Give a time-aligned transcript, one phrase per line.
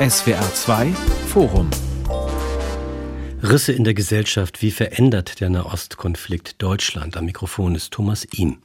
[0.00, 0.92] SWR 2
[1.28, 1.68] Forum
[3.42, 7.16] Risse in der Gesellschaft, wie verändert der Nahostkonflikt Deutschland?
[7.16, 8.58] Am Mikrofon ist Thomas Ihm.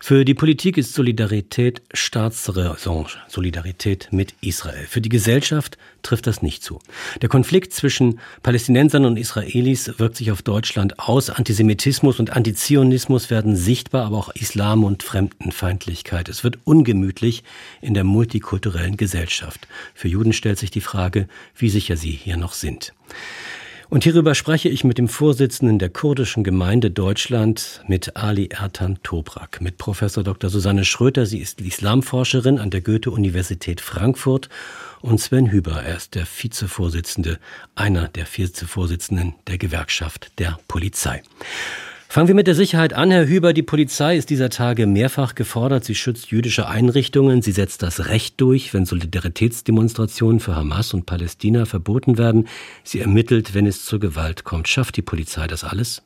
[0.00, 4.86] Für die Politik ist Solidarität Staatsräson, Solidarität mit Israel.
[4.86, 6.78] Für die Gesellschaft trifft das nicht zu.
[7.20, 11.28] Der Konflikt zwischen Palästinensern und Israelis wirkt sich auf Deutschland aus.
[11.28, 16.30] Antisemitismus und Antizionismus werden sichtbar, aber auch Islam und Fremdenfeindlichkeit.
[16.30, 17.44] Es wird ungemütlich
[17.82, 19.68] in der multikulturellen Gesellschaft.
[19.94, 22.94] Für Juden stellt sich die Frage, wie sicher sie hier noch sind.
[23.90, 29.62] Und hierüber spreche ich mit dem Vorsitzenden der kurdischen Gemeinde Deutschland, mit Ali Ertan Tobrak,
[29.62, 30.50] mit Professor Dr.
[30.50, 31.24] Susanne Schröter.
[31.24, 34.50] Sie ist Islamforscherin an der Goethe-Universität Frankfurt
[35.00, 35.82] und Sven Hüber.
[35.82, 37.38] Er ist der Vizevorsitzende,
[37.76, 41.22] einer der Vizevorsitzenden der Gewerkschaft der Polizei.
[42.10, 43.52] Fangen wir mit der Sicherheit an, Herr Hüber.
[43.52, 45.84] Die Polizei ist dieser Tage mehrfach gefordert.
[45.84, 47.42] Sie schützt jüdische Einrichtungen.
[47.42, 52.48] Sie setzt das Recht durch, wenn Solidaritätsdemonstrationen für Hamas und Palästina verboten werden.
[52.82, 54.68] Sie ermittelt, wenn es zur Gewalt kommt.
[54.68, 56.00] Schafft die Polizei das alles?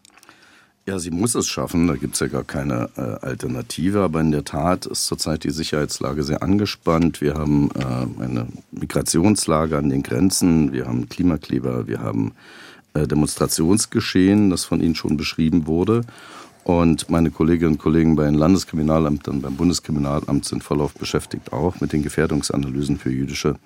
[0.89, 1.87] Ja, sie muss es schaffen.
[1.87, 4.01] Da gibt es ja gar keine äh, Alternative.
[4.01, 7.21] Aber in der Tat ist zurzeit die Sicherheitslage sehr angespannt.
[7.21, 10.73] Wir haben äh, eine Migrationslage an den Grenzen.
[10.73, 11.87] Wir haben Klimakleber.
[11.87, 12.33] Wir haben
[12.95, 16.03] Demonstrationsgeschehen, das von Ihnen schon beschrieben wurde.
[16.65, 21.93] Und meine Kolleginnen und Kollegen bei den Landeskriminalämtern, beim Bundeskriminalamt sind vollauf beschäftigt auch mit
[21.93, 23.57] den Gefährdungsanalysen für jüdische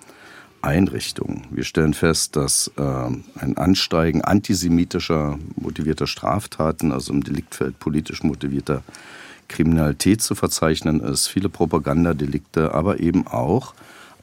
[0.62, 1.46] Einrichtungen.
[1.50, 8.82] Wir stellen fest, dass äh, ein Ansteigen antisemitischer motivierter Straftaten, also im Deliktfeld politisch motivierter
[9.48, 13.74] Kriminalität zu verzeichnen ist, viele Propagandadelikte, aber eben auch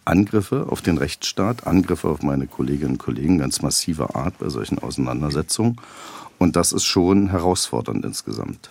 [0.06, 4.80] Angriffe auf den Rechtsstaat, Angriffe auf meine Kolleginnen und Kollegen ganz massiver Art bei solchen
[4.80, 5.78] Auseinandersetzungen.
[6.40, 8.70] Und das ist schon herausfordernd insgesamt.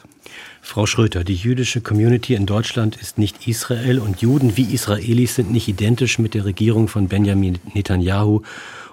[0.61, 5.51] Frau Schröter, die jüdische Community in Deutschland ist nicht Israel und Juden wie Israelis sind
[5.51, 8.43] nicht identisch mit der Regierung von Benjamin Netanyahu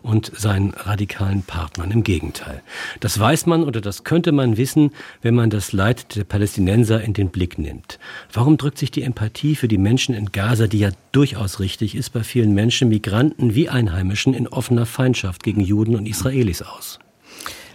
[0.02, 1.92] und seinen radikalen Partnern.
[1.92, 2.62] Im Gegenteil.
[3.00, 7.14] Das weiß man oder das könnte man wissen, wenn man das Leid der Palästinenser in
[7.14, 8.00] den Blick nimmt.
[8.32, 12.12] Warum drückt sich die Empathie für die Menschen in Gaza, die ja durchaus richtig ist,
[12.12, 17.00] bei vielen Menschen, Migranten wie Einheimischen, in offener Feindschaft gegen Juden und Israelis aus?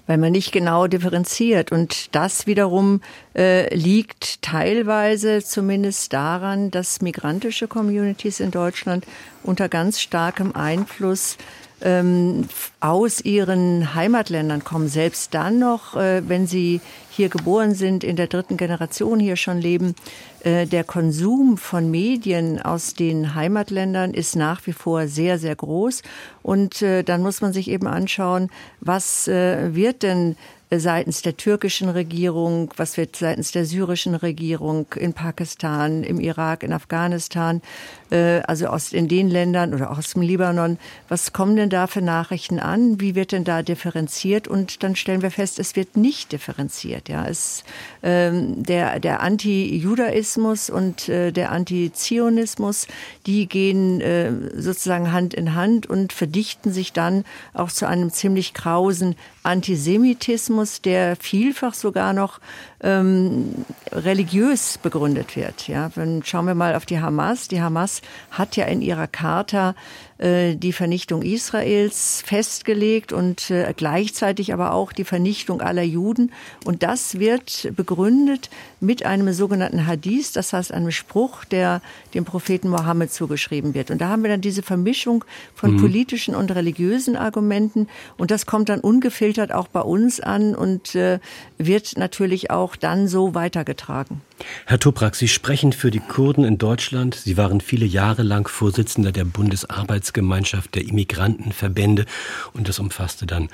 [0.07, 1.73] weil man nicht genau differenziert.
[1.73, 3.01] Und das wiederum
[3.35, 9.07] äh, liegt teilweise zumindest daran, dass migrantische Communities in Deutschland
[9.43, 11.37] unter ganz starkem Einfluss
[11.81, 12.49] ähm,
[12.81, 16.81] aus ihren Heimatländern kommen, selbst dann noch, äh, wenn sie
[17.11, 19.95] hier geboren sind, in der dritten Generation hier schon leben,
[20.41, 26.03] äh, der Konsum von Medien aus den Heimatländern ist nach wie vor sehr, sehr groß.
[26.43, 30.37] Und äh, dann muss man sich eben anschauen, was äh, wird denn
[30.81, 36.73] seitens der türkischen Regierung, was wird seitens der syrischen Regierung in Pakistan, im Irak, in
[36.73, 37.63] Afghanistan,
[38.11, 41.87] äh, also aus in den Ländern oder auch aus dem Libanon, was kommen denn da
[41.87, 43.01] für Nachrichten an?
[43.01, 44.49] Wie wird denn da differenziert?
[44.49, 47.09] Und dann stellen wir fest, es wird nicht differenziert.
[47.09, 47.65] Ja, es
[48.03, 52.87] ähm, der der Anti-Judaismus und äh, der Anti-Zionismus,
[53.27, 58.55] die gehen äh, sozusagen Hand in Hand und verdichten sich dann auch zu einem ziemlich
[58.55, 62.41] grausen Antisemitismus, der vielfach sogar noch
[62.85, 65.67] ähm, religiös begründet wird.
[65.69, 67.49] Ja, dann schauen wir mal auf die Hamas.
[67.49, 69.75] Die Hamas hat ja in ihrer Charta
[70.19, 76.31] äh, die Vernichtung Israels festgelegt und äh, gleichzeitig aber auch die Vernichtung aller Juden.
[76.65, 78.49] Und das wird begründet
[78.81, 81.83] mit einem sogenannten Hadith, das heißt einem Spruch, der
[82.15, 83.91] dem Propheten Mohammed zugeschrieben wird.
[83.91, 85.25] Und da haben wir dann diese Vermischung
[85.55, 85.81] von mhm.
[85.81, 87.89] politischen und religiösen Argumenten.
[88.17, 91.19] Und das kommt dann ungefiltert auch bei uns an und äh,
[91.59, 94.21] wird natürlich auch dann so weitergetragen.
[94.67, 97.15] Herr Toprak, Sie sprechen für die Kurden in Deutschland.
[97.15, 102.07] Sie waren viele Jahre lang Vorsitzender der Bundesarbeitsgemeinschaft der Immigrantenverbände
[102.53, 103.49] und das umfasste dann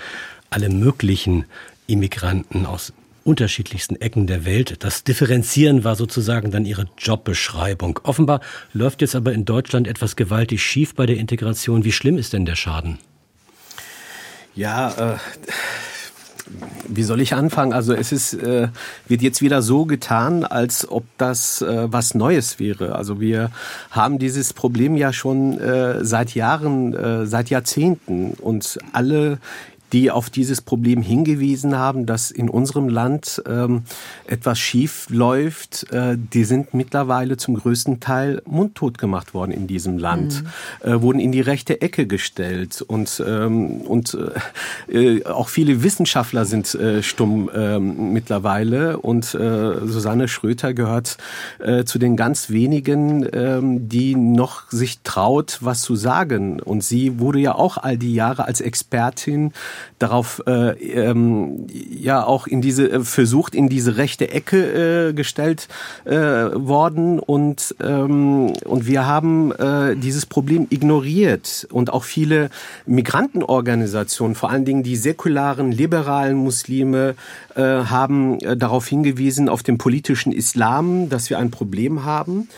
[0.50, 1.44] alle möglichen
[1.86, 2.92] Immigranten aus
[3.24, 4.82] unterschiedlichsten Ecken der Welt.
[4.82, 8.00] Das Differenzieren war sozusagen dann ihre Jobbeschreibung.
[8.02, 8.40] Offenbar
[8.72, 11.84] läuft jetzt aber in Deutschland etwas gewaltig schief bei der Integration.
[11.84, 12.98] Wie schlimm ist denn der Schaden?
[14.54, 15.18] Ja, äh,
[16.88, 17.72] wie soll ich anfangen?
[17.72, 18.68] Also es ist, äh,
[19.08, 22.94] wird jetzt wieder so getan, als ob das äh, was Neues wäre.
[22.96, 23.50] Also wir
[23.90, 29.38] haben dieses Problem ja schon äh, seit Jahren, äh, seit Jahrzehnten und alle
[29.92, 33.82] die auf dieses Problem hingewiesen haben, dass in unserem Land ähm,
[34.26, 35.92] etwas schief läuft.
[35.92, 40.90] Äh, die sind mittlerweile zum größten Teil mundtot gemacht worden in diesem Land, mhm.
[40.90, 44.16] äh, wurden in die rechte Ecke gestellt und, ähm, und
[44.88, 51.18] äh, auch viele Wissenschaftler sind äh, stumm äh, mittlerweile und äh, Susanne Schröter gehört
[51.58, 56.60] äh, zu den ganz wenigen, äh, die noch sich traut, was zu sagen.
[56.60, 59.52] Und sie wurde ja auch all die Jahre als Expertin
[59.98, 65.68] darauf äh, ähm, ja auch in diese äh, versucht in diese rechte Ecke äh, gestellt
[66.04, 67.18] äh, worden.
[67.18, 71.66] Und ähm, und wir haben äh, dieses Problem ignoriert.
[71.70, 72.50] Und auch viele
[72.86, 77.14] Migrantenorganisationen, vor allen Dingen die säkularen liberalen Muslime
[77.54, 82.48] äh, haben äh, darauf hingewiesen auf den politischen Islam, dass wir ein Problem haben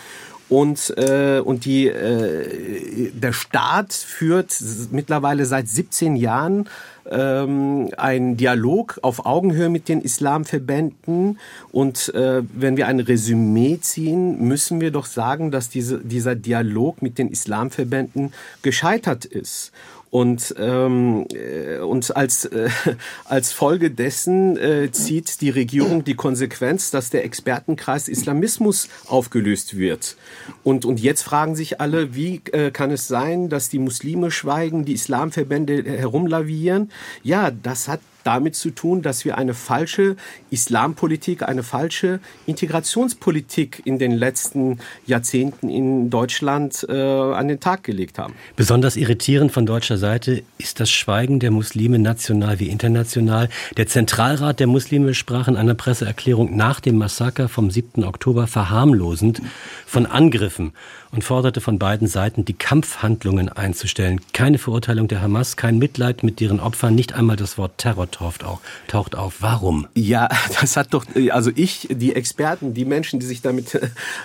[0.52, 4.54] und, äh, und die, äh, der Staat führt
[4.90, 6.69] mittlerweile seit 17 Jahren
[7.10, 11.38] ähm, einen Dialog auf Augenhöhe mit den Islamverbänden.
[11.70, 17.00] Und äh, wenn wir ein Resümee ziehen, müssen wir doch sagen, dass diese, dieser Dialog
[17.00, 19.72] mit den Islamverbänden gescheitert ist.
[20.12, 22.69] Und, ähm, äh, und als, äh,
[23.25, 30.19] als Folge dessen äh, zieht die Regierung die Konsequenz, dass der Expertenkreis Islamismus aufgelöst wird.
[30.64, 34.85] Und, und jetzt fragen sich alle, wie äh, kann es sein, dass die Muslime schweigen,
[34.85, 36.91] die Islamverbände herumlavieren?
[37.23, 40.17] Ja, das hat damit zu tun, dass wir eine falsche
[40.51, 48.19] Islampolitik, eine falsche Integrationspolitik in den letzten Jahrzehnten in Deutschland äh, an den Tag gelegt
[48.19, 48.35] haben.
[48.57, 53.49] Besonders irritierend von deutscher Seite ist das Schweigen der Muslime national wie international.
[53.77, 58.05] Der Zentralrat der Muslime sprach in einer Presseerklärung nach dem Massaker vom 7.
[58.05, 59.43] Oktober verharmlosend
[59.87, 60.73] von Angriffen
[61.12, 64.20] und forderte von beiden Seiten, die Kampfhandlungen einzustellen.
[64.32, 68.44] Keine Verurteilung der Hamas, kein Mitleid mit deren Opfern, nicht einmal das Wort Terror taucht
[68.44, 68.61] auf.
[68.88, 69.37] Taucht auf.
[69.41, 69.87] Warum?
[69.94, 70.29] Ja,
[70.61, 73.79] das hat doch, also ich, die Experten, die Menschen, die sich damit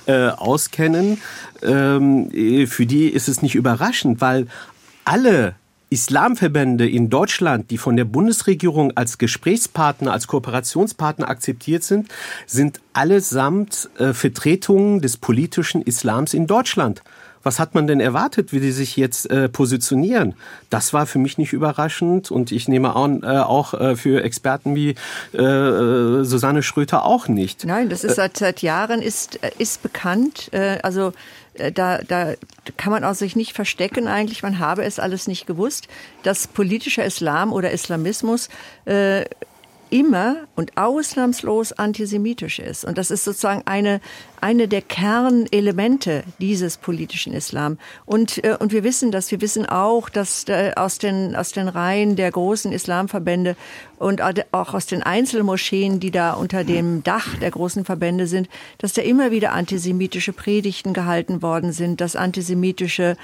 [0.05, 1.19] äh, auskennen,
[1.61, 4.47] ähm, für die ist es nicht überraschend, weil
[5.03, 5.55] alle
[5.89, 12.09] Islamverbände in Deutschland, die von der Bundesregierung als Gesprächspartner, als Kooperationspartner akzeptiert sind,
[12.45, 17.03] sind allesamt äh, Vertretungen des politischen Islams in Deutschland.
[17.43, 20.35] Was hat man denn erwartet, wie die sich jetzt äh, positionieren?
[20.69, 24.75] Das war für mich nicht überraschend und ich nehme an, äh, auch äh, für Experten
[24.75, 24.95] wie
[25.33, 27.63] äh, äh, Susanne Schröter auch nicht.
[27.63, 30.49] Nein, das ist seit, seit Jahren ist, ist bekannt.
[30.51, 31.13] Äh, also
[31.71, 32.33] da, da
[32.77, 35.87] kann man auch sich nicht verstecken eigentlich, man habe es alles nicht gewusst,
[36.23, 38.49] dass politischer Islam oder Islamismus
[38.85, 39.25] äh,
[39.89, 42.85] immer und ausnahmslos antisemitisch ist.
[42.85, 44.01] Und das ist sozusagen eine,
[44.41, 47.77] eine der Kernelemente dieses politischen Islam.
[48.05, 51.67] Und, äh, und wir wissen das, wir wissen auch, dass äh, aus, den, aus den
[51.67, 53.55] Reihen der großen Islamverbände
[53.97, 58.47] und auch aus den Einzelmoscheen, die da unter dem Dach der großen Verbände sind,
[58.77, 63.17] dass da immer wieder antisemitische Predigten gehalten worden sind, dass antisemitische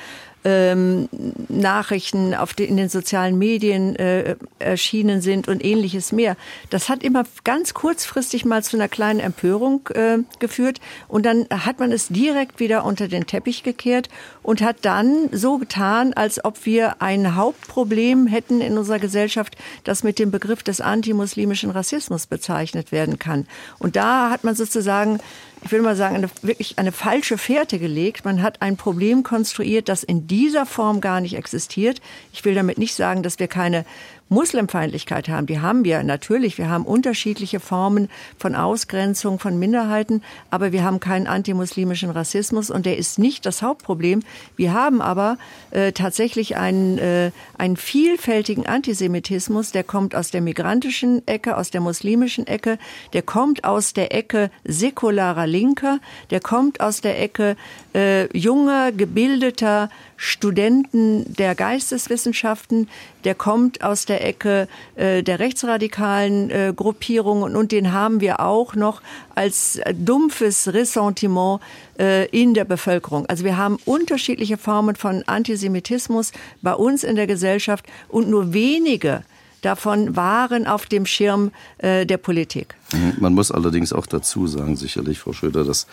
[0.45, 1.10] ähm,
[1.50, 6.36] Nachrichten auf die, in den sozialen Medien äh, erschienen sind und ähnliches mehr.
[6.69, 11.80] Das hat immer ganz kurzfristig mal zu einer kleinen Empörung äh, geführt und dann hat
[11.80, 14.10] man es direkt wieder unter den Teppich gekehrt
[14.42, 20.04] und hat dann so getan, als ob wir ein Hauptproblem hätten in unserer Gesellschaft, das
[20.04, 23.48] mit dem Begriff des antimuslimischen Rassismus bezeichnet werden kann.
[23.80, 25.19] Und da hat man sozusagen
[25.63, 28.25] ich will mal sagen, eine, wirklich eine falsche Fährte gelegt.
[28.25, 32.01] Man hat ein Problem konstruiert, das in dieser Form gar nicht existiert.
[32.33, 33.86] Ich will damit nicht sagen, dass wir keine
[34.33, 36.57] Muslimfeindlichkeit haben, die haben wir natürlich.
[36.57, 42.85] Wir haben unterschiedliche Formen von Ausgrenzung von Minderheiten, aber wir haben keinen antimuslimischen Rassismus und
[42.85, 44.24] der ist nicht das Hauptproblem.
[44.56, 45.38] Wir haben aber
[45.71, 51.81] äh, tatsächlich einen, äh, einen vielfältigen Antisemitismus, der kommt aus der migrantischen Ecke, aus der
[51.81, 52.77] muslimischen Ecke,
[53.13, 57.55] der kommt aus der Ecke säkularer Linker, der kommt aus der Ecke
[57.93, 62.89] äh, junger, gebildeter Studenten der Geisteswissenschaften,
[63.23, 68.75] der kommt aus der Ecke äh, der rechtsradikalen äh, Gruppierungen und den haben wir auch
[68.75, 69.01] noch
[69.35, 71.59] als dumpfes Ressentiment
[72.00, 73.25] äh, in der Bevölkerung.
[73.27, 76.31] Also wir haben unterschiedliche Formen von Antisemitismus
[76.62, 79.23] bei uns in der Gesellschaft und nur wenige
[79.63, 82.75] davon waren auf dem Schirm äh, der Politik.
[83.19, 85.88] Man muss allerdings auch dazu sagen, sicherlich, Frau Schröder, dass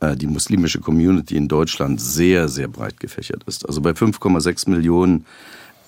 [0.00, 3.66] die muslimische Community in Deutschland sehr, sehr breit gefächert ist.
[3.66, 5.24] Also bei 5,6 Millionen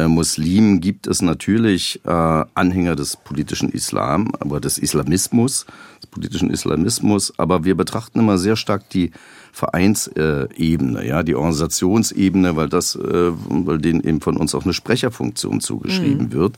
[0.00, 5.66] äh, Muslimen gibt es natürlich äh, Anhänger des politischen Islam, aber des Islamismus,
[6.02, 7.38] des politischen Islamismus.
[7.38, 9.10] Aber wir betrachten immer sehr stark die
[9.52, 15.60] Vereinsebene, ja, die Organisationsebene, weil das, äh, weil denen eben von uns auch eine Sprecherfunktion
[15.60, 16.32] zugeschrieben mhm.
[16.32, 16.56] wird.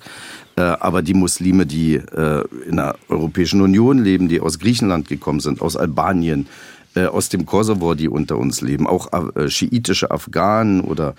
[0.57, 5.41] Äh, aber die Muslime, die äh, in der Europäischen Union leben, die aus Griechenland gekommen
[5.41, 6.47] sind, aus Albanien,
[6.95, 11.15] äh, aus dem Kosovo, die unter uns leben, auch äh, schiitische Afghanen oder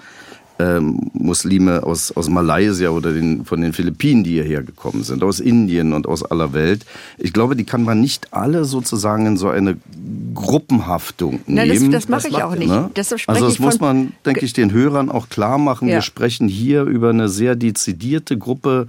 [0.60, 5.40] ähm, Muslime aus, aus Malaysia oder den, von den Philippinen, die hierher gekommen sind, aus
[5.40, 6.86] Indien und aus aller Welt.
[7.18, 9.78] Ich glaube, die kann man nicht alle sozusagen in so eine
[10.36, 11.70] Gruppenhaftung nehmen.
[11.70, 12.70] Nein, das, das mache ich auch nicht.
[12.70, 12.90] Ne?
[13.28, 15.88] also das muss man, denke ich, den Hörern auch klar machen.
[15.88, 15.96] Ja.
[15.96, 18.88] Wir sprechen hier über eine sehr dezidierte Gruppe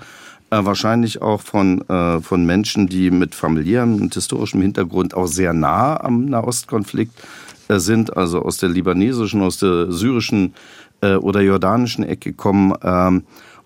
[0.55, 5.53] äh, wahrscheinlich auch von, äh, von Menschen, die mit familiärem und historischem Hintergrund auch sehr
[5.53, 7.13] nah am Nahostkonflikt
[7.69, 10.55] äh, sind, also aus der libanesischen, aus der syrischen
[11.01, 12.75] äh, oder jordanischen Ecke kommen.
[12.83, 13.25] Ähm,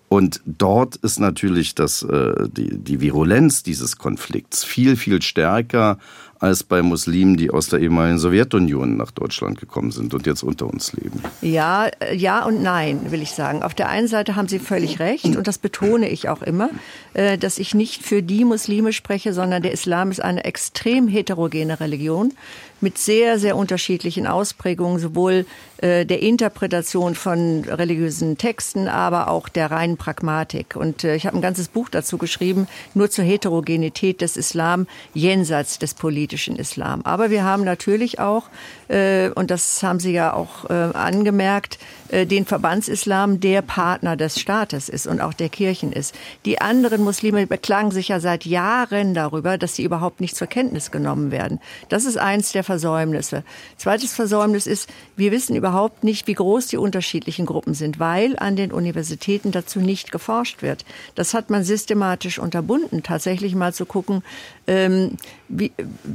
[0.09, 5.99] und dort ist natürlich das, äh, die, die Virulenz dieses Konflikts viel, viel stärker
[6.40, 10.66] als bei Muslimen, die aus der ehemaligen Sowjetunion nach Deutschland gekommen sind und jetzt unter
[10.66, 11.23] uns leben.
[11.40, 13.62] Ja, äh, ja und nein, will ich sagen.
[13.62, 16.71] Auf der einen Seite haben Sie völlig recht und das betone ich auch immer,
[17.14, 21.80] äh, dass ich nicht für die Muslime spreche, sondern der Islam ist eine extrem heterogene
[21.80, 22.33] Religion
[22.80, 25.47] mit sehr, sehr unterschiedlichen Ausprägungen, sowohl
[25.78, 30.76] äh, der Interpretation von religiösen Texten, aber auch der reinen Pragmatik.
[30.76, 35.94] Und ich habe ein ganzes Buch dazu geschrieben, nur zur Heterogenität des Islam jenseits des
[35.94, 37.02] Politischen politischen Islam.
[37.04, 38.44] Aber wir haben natürlich auch,
[38.88, 44.40] äh, und das haben Sie ja auch äh, angemerkt, äh, den Verbandsislam, der Partner des
[44.40, 46.14] Staates ist und auch der Kirchen ist.
[46.44, 50.90] Die anderen Muslime beklagen sich ja seit Jahren darüber, dass sie überhaupt nicht zur Kenntnis
[50.90, 51.61] genommen werden.
[51.88, 53.45] Das ist eins der Versäumnisse.
[53.79, 58.57] Zweites Versäumnis ist, wir wissen überhaupt nicht, wie groß die unterschiedlichen Gruppen sind, weil an
[58.57, 60.85] den Universitäten dazu nicht geforscht wird.
[61.15, 64.23] Das hat man systematisch unterbunden, tatsächlich mal zu gucken,
[64.67, 65.17] ähm,
[65.49, 65.73] wie,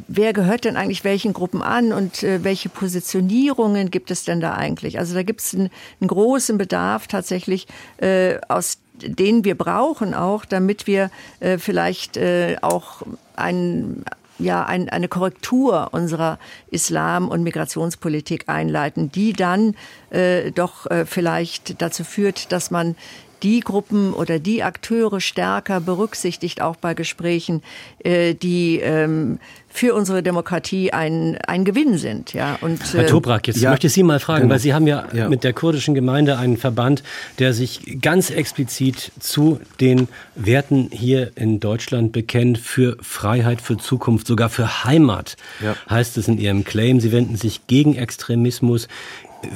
[0.07, 4.53] wer gehört denn eigentlich welchen Gruppen an und äh, welche Positionierungen gibt es denn da
[4.53, 4.99] eigentlich?
[4.99, 7.65] Also da gibt es einen, einen, großen Bedarf tatsächlich
[7.97, 13.01] äh, aus den wir brauchen auch, damit wir äh, vielleicht äh, auch
[13.35, 14.05] ein,
[14.39, 16.39] ja, ein, eine Korrektur unserer
[16.71, 19.75] Islam- und Migrationspolitik einleiten, die dann
[20.09, 22.95] äh, doch äh, vielleicht dazu führt, dass man
[23.43, 27.61] die Gruppen oder die Akteure stärker berücksichtigt, auch bei Gesprächen,
[27.99, 32.33] äh, die ähm, für unsere Demokratie ein, ein Gewinn sind.
[32.33, 34.53] Ja, und, Herr äh, Tobrak, jetzt ja, möchte ich Sie mal fragen, genau.
[34.53, 37.03] weil Sie haben ja, ja, mit der kurdischen Gemeinde einen Verband,
[37.39, 44.27] der sich ganz explizit zu den Werten hier in Deutschland bekennt, für Freiheit, für Zukunft,
[44.27, 45.75] sogar für Heimat, ja.
[45.89, 46.99] heißt es in Ihrem Claim.
[46.99, 48.87] Sie wenden sich gegen Extremismus.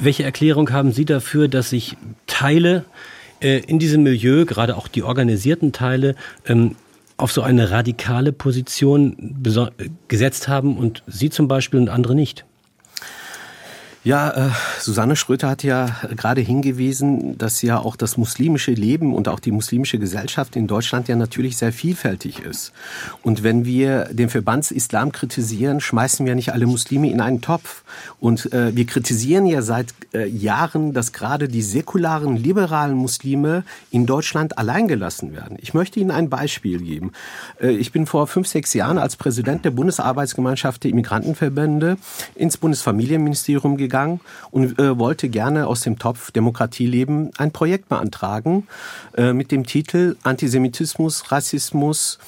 [0.00, 2.84] Welche Erklärung haben Sie dafür, dass sich Teile
[3.40, 6.14] äh, in diesem Milieu, gerade auch die organisierten Teile,
[6.46, 6.76] ähm,
[7.16, 9.36] auf so eine radikale Position
[10.06, 12.44] gesetzt haben und Sie zum Beispiel und andere nicht?
[14.08, 14.50] Ja, äh,
[14.80, 19.50] Susanne Schröter hat ja gerade hingewiesen, dass ja auch das muslimische Leben und auch die
[19.50, 22.72] muslimische Gesellschaft in Deutschland ja natürlich sehr vielfältig ist.
[23.22, 27.84] Und wenn wir den Verbandsislam kritisieren, schmeißen wir nicht alle Muslime in einen Topf.
[28.18, 34.06] Und äh, wir kritisieren ja seit äh, Jahren, dass gerade die säkularen, liberalen Muslime in
[34.06, 35.58] Deutschland alleingelassen werden.
[35.60, 37.12] Ich möchte Ihnen ein Beispiel geben.
[37.60, 41.98] Äh, ich bin vor fünf, sechs Jahren als Präsident der Bundesarbeitsgemeinschaft der Immigrantenverbände
[42.36, 47.88] ins Bundesfamilienministerium gegangen gegangen und äh, wollte gerne aus dem Topf Demokratie leben ein Projekt
[47.88, 48.66] beantragen
[49.16, 52.18] äh, mit dem Titel Antisemitismus, Rassismus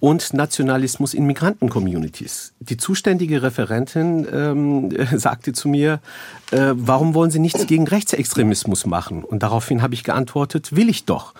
[0.00, 2.52] und Nationalismus in Migranten-Communities.
[2.60, 6.00] Die zuständige Referentin ähm, sagte zu mir,
[6.50, 9.24] äh, warum wollen Sie nichts gegen Rechtsextremismus machen?
[9.24, 11.32] Und daraufhin habe ich geantwortet, will ich doch.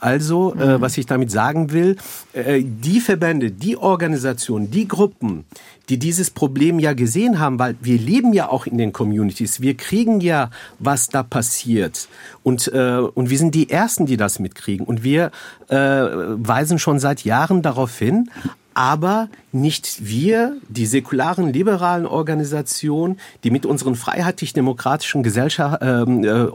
[0.00, 0.80] Also, äh, mhm.
[0.82, 1.96] was ich damit sagen will,
[2.34, 5.46] äh, die Verbände, die Organisationen, die Gruppen,
[5.90, 9.76] die dieses Problem ja gesehen haben, weil wir leben ja auch in den Communities, wir
[9.76, 12.08] kriegen ja, was da passiert.
[12.42, 14.86] Und äh, und wir sind die ersten, die das mitkriegen.
[14.86, 15.32] Und wir
[15.68, 18.30] äh, weisen schon seit Jahren darauf hin,
[18.72, 26.46] aber nicht wir, die säkularen, liberalen Organisationen, die mit unseren freiheitlich-demokratischen Gesellschaft, ähm, äh,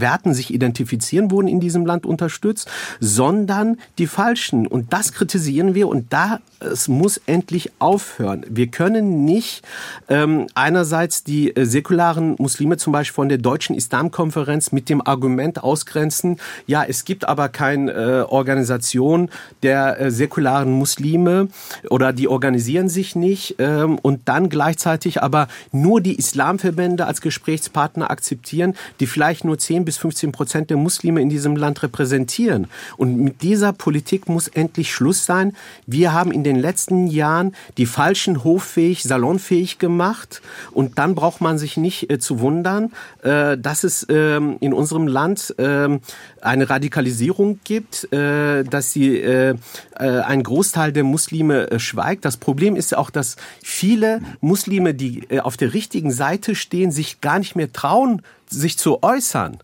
[0.00, 2.70] Werten sich identifizieren, wurden in diesem Land unterstützt,
[3.00, 4.66] sondern die Falschen.
[4.66, 8.44] Und das kritisieren wir und da es muss endlich aufhören.
[8.48, 9.62] Wir können nicht
[10.08, 15.62] ähm, einerseits die äh, säkularen Muslime zum Beispiel von der deutschen Islamkonferenz mit dem Argument
[15.62, 19.30] ausgrenzen, ja, es gibt aber keine äh, Organisation
[19.62, 21.48] der äh, säkularen Muslime
[21.90, 28.10] oder die organisieren sich nicht ähm, und dann gleichzeitig aber nur die Islamverbände als Gesprächspartner
[28.10, 32.66] akzeptieren, die vielleicht nur 10 bis 15 Prozent der Muslime in diesem Land repräsentieren.
[32.96, 35.52] Und mit dieser Politik muss endlich Schluss sein.
[35.86, 41.56] Wir haben in den letzten Jahren die Falschen hoffähig, salonfähig gemacht und dann braucht man
[41.56, 46.00] sich nicht äh, zu wundern, äh, dass es äh, in unserem Land ähm,
[46.44, 49.54] eine Radikalisierung gibt, äh, dass sie äh,
[49.96, 52.24] äh, ein Großteil der Muslime äh, schweigt.
[52.24, 57.20] Das Problem ist auch, dass viele Muslime, die äh, auf der richtigen Seite stehen, sich
[57.20, 59.58] gar nicht mehr trauen, sich zu äußern.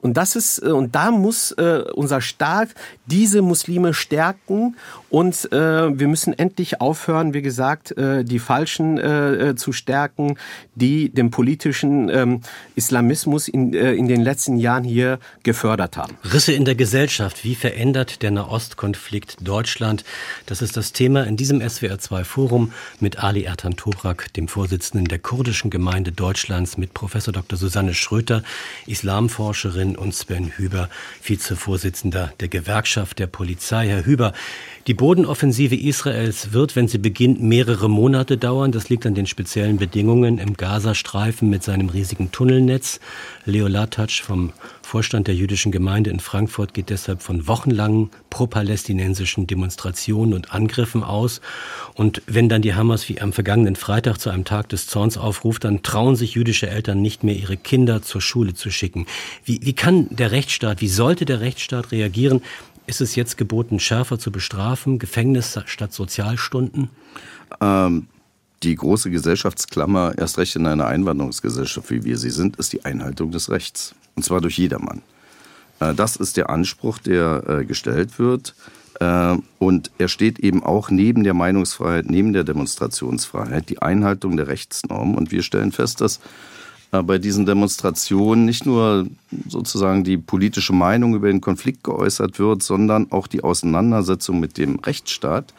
[0.00, 2.68] Und das ist äh, und da muss äh, unser Staat
[3.06, 4.76] diese Muslime stärken
[5.10, 10.36] und äh, wir müssen endlich aufhören, wie gesagt, äh, die Falschen äh, äh, zu stärken,
[10.74, 12.40] die den politischen ähm,
[12.74, 16.16] Islamismus in, äh, in den letzten Jahren hier gefördert haben.
[16.32, 17.44] Risse in der Gesellschaft.
[17.44, 20.04] Wie verändert der Nahostkonflikt Deutschland?
[20.46, 25.70] Das ist das Thema in diesem SWR2-Forum mit Ali Ertan Toprak, dem Vorsitzenden der kurdischen
[25.70, 27.56] Gemeinde Deutschlands, mit Professor Dr.
[27.58, 28.42] Susanne Schröter,
[28.86, 30.88] Islamforscherin und Sven Hüber,
[31.22, 33.88] Vizevorsitzender der Gewerkschaft der Polizei.
[33.88, 34.32] Herr Hüber,
[34.86, 38.70] die Bodenoffensive Israels wird, wenn sie beginnt, mehrere Monate dauern.
[38.70, 43.00] Das liegt an den speziellen Bedingungen im Gazastreifen mit seinem riesigen Tunnelnetz.
[43.44, 44.52] Leo Latatsch vom
[44.82, 51.40] Vorstand der jüdischen Gemeinde in Frankfurt geht deshalb von wochenlangen pro-palästinensischen Demonstrationen und Angriffen aus.
[51.94, 55.64] Und wenn dann die Hamas wie am vergangenen Freitag zu einem Tag des Zorns aufruft,
[55.64, 59.06] dann trauen sich jüdische Eltern nicht mehr, ihre Kinder zur Schule zu schicken.
[59.44, 62.42] Wie, wie kann der Rechtsstaat, wie sollte der Rechtsstaat reagieren,
[62.86, 66.90] ist es jetzt geboten, schärfer zu bestrafen, Gefängnis statt Sozialstunden?
[67.60, 68.06] Ähm,
[68.62, 73.30] die große Gesellschaftsklammer, erst recht in einer Einwanderungsgesellschaft, wie wir sie sind, ist die Einhaltung
[73.30, 73.94] des Rechts.
[74.14, 75.02] Und zwar durch jedermann.
[75.80, 78.54] Äh, das ist der Anspruch, der äh, gestellt wird.
[79.00, 84.48] Äh, und er steht eben auch neben der Meinungsfreiheit, neben der Demonstrationsfreiheit, die Einhaltung der
[84.48, 85.16] Rechtsnormen.
[85.16, 86.20] Und wir stellen fest, dass
[87.02, 89.06] bei diesen Demonstrationen nicht nur
[89.48, 94.78] sozusagen die politische Meinung über den Konflikt geäußert wird, sondern auch die Auseinandersetzung mit dem
[94.80, 95.52] Rechtsstaat.
[95.52, 95.54] äh,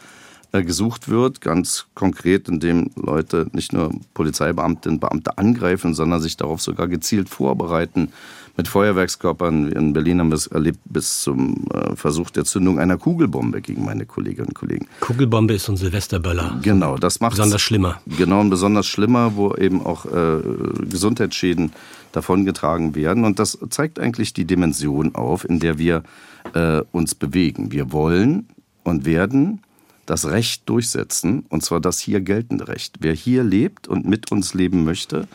[0.51, 6.87] gesucht wird, ganz konkret, indem Leute nicht nur Polizeibeamtinnen, Beamte angreifen, sondern sich darauf sogar
[6.87, 8.11] gezielt vorbereiten,
[8.57, 9.71] mit Feuerwerkskörpern.
[9.71, 13.85] In Berlin haben wir es erlebt bis zum äh, Versuch der Zündung einer Kugelbombe gegen
[13.85, 14.87] meine Kolleginnen und Kollegen.
[14.99, 16.59] Kugelbombe ist so ein Silvesterböller.
[16.63, 18.01] Genau, das macht besonders schlimmer.
[18.17, 20.39] Genau, und besonders schlimmer, wo eben auch äh,
[20.89, 21.71] Gesundheitsschäden
[22.11, 23.23] davongetragen werden.
[23.25, 26.03] Und das zeigt eigentlich die Dimension auf, in der wir
[26.53, 27.71] äh, uns bewegen.
[27.71, 28.47] Wir wollen
[28.83, 29.61] und werden
[30.07, 32.95] das Recht durchsetzen, und zwar das hier geltende Recht.
[33.01, 35.27] Wer hier lebt und mit uns leben möchte,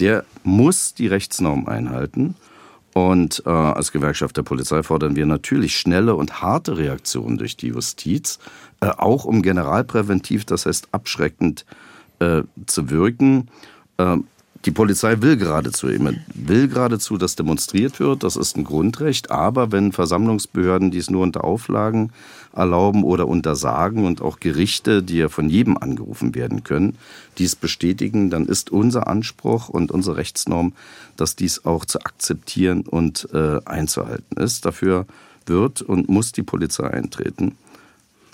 [0.00, 2.34] der muss die Rechtsnorm einhalten.
[2.94, 7.68] Und äh, als Gewerkschaft der Polizei fordern wir natürlich schnelle und harte Reaktionen durch die
[7.68, 8.38] Justiz,
[8.80, 11.66] äh, auch um generalpräventiv, das heißt abschreckend
[12.18, 13.48] äh, zu wirken.
[14.66, 18.24] Die Polizei will geradezu, will geradezu, dass demonstriert wird.
[18.24, 19.30] Das ist ein Grundrecht.
[19.30, 22.12] Aber wenn Versammlungsbehörden dies nur unter Auflagen
[22.52, 26.98] erlauben oder untersagen und auch Gerichte, die ja von jedem angerufen werden können,
[27.38, 30.72] dies bestätigen, dann ist unser Anspruch und unsere Rechtsnorm,
[31.16, 34.66] dass dies auch zu akzeptieren und äh, einzuhalten ist.
[34.66, 35.06] Dafür
[35.46, 37.56] wird und muss die Polizei eintreten.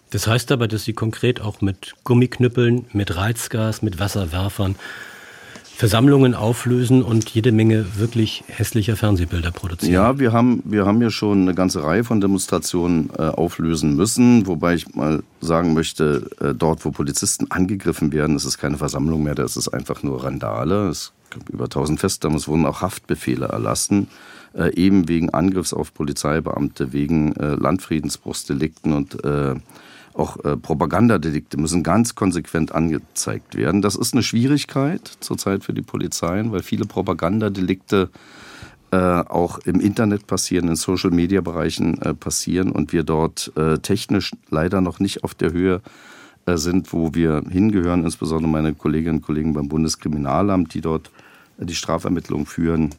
[0.08, 4.76] Das heißt aber, dass Sie konkret auch mit Gummiknüppeln, mit Reizgas, mit Wasserwerfern
[5.82, 9.92] Versammlungen auflösen und jede Menge wirklich hässlicher Fernsehbilder produzieren.
[9.92, 14.46] Ja, wir haben, wir haben ja schon eine ganze Reihe von Demonstrationen äh, auflösen müssen,
[14.46, 19.24] wobei ich mal sagen möchte, äh, dort, wo Polizisten angegriffen werden, ist es keine Versammlung
[19.24, 20.88] mehr, da ist einfach nur Randale.
[20.88, 24.06] Es gibt über 1000 Festnahmen, es wurden auch Haftbefehle erlassen,
[24.54, 29.56] äh, eben wegen Angriffs auf Polizeibeamte, wegen äh, Landfriedensbruchsdelikten und äh,
[30.14, 33.82] auch äh, Propagandadelikte müssen ganz konsequent angezeigt werden.
[33.82, 38.10] Das ist eine Schwierigkeit zurzeit für die Polizeien, weil viele Propagandadelikte
[38.92, 44.82] äh, auch im Internet passieren, in Social-Media-Bereichen äh, passieren und wir dort äh, technisch leider
[44.82, 45.80] noch nicht auf der Höhe
[46.44, 51.10] äh, sind, wo wir hingehören, insbesondere meine Kolleginnen und Kollegen beim Bundeskriminalamt, die dort
[51.58, 52.94] äh, die Strafermittlung führen,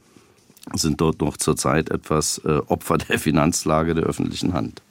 [0.73, 4.82] sind dort noch zurzeit etwas Opfer der Finanzlage der öffentlichen Hand.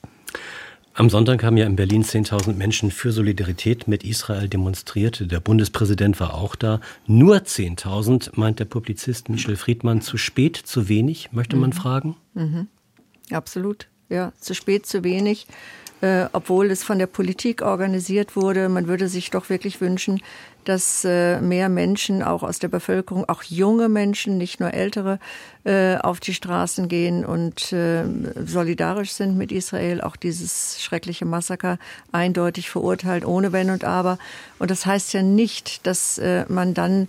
[0.95, 5.31] Am Sonntag haben ja in Berlin 10.000 Menschen für Solidarität mit Israel demonstriert.
[5.31, 6.81] Der Bundespräsident war auch da.
[7.07, 10.01] Nur 10.000, meint der Publizist Michel Friedmann.
[10.01, 11.73] Zu spät, zu wenig, möchte man mhm.
[11.73, 12.15] fragen?
[12.35, 12.67] Mhm.
[13.31, 13.87] Absolut.
[14.09, 15.47] Ja, zu spät, zu wenig.
[16.01, 18.69] Äh, obwohl es von der Politik organisiert wurde.
[18.69, 20.21] Man würde sich doch wirklich wünschen,
[20.63, 25.19] dass äh, mehr Menschen auch aus der Bevölkerung, auch junge Menschen, nicht nur ältere,
[25.63, 28.03] äh, auf die Straßen gehen und äh,
[28.45, 31.77] solidarisch sind mit Israel, auch dieses schreckliche Massaker
[32.11, 34.17] eindeutig verurteilt, ohne Wenn und Aber.
[34.59, 37.07] Und das heißt ja nicht, dass man dann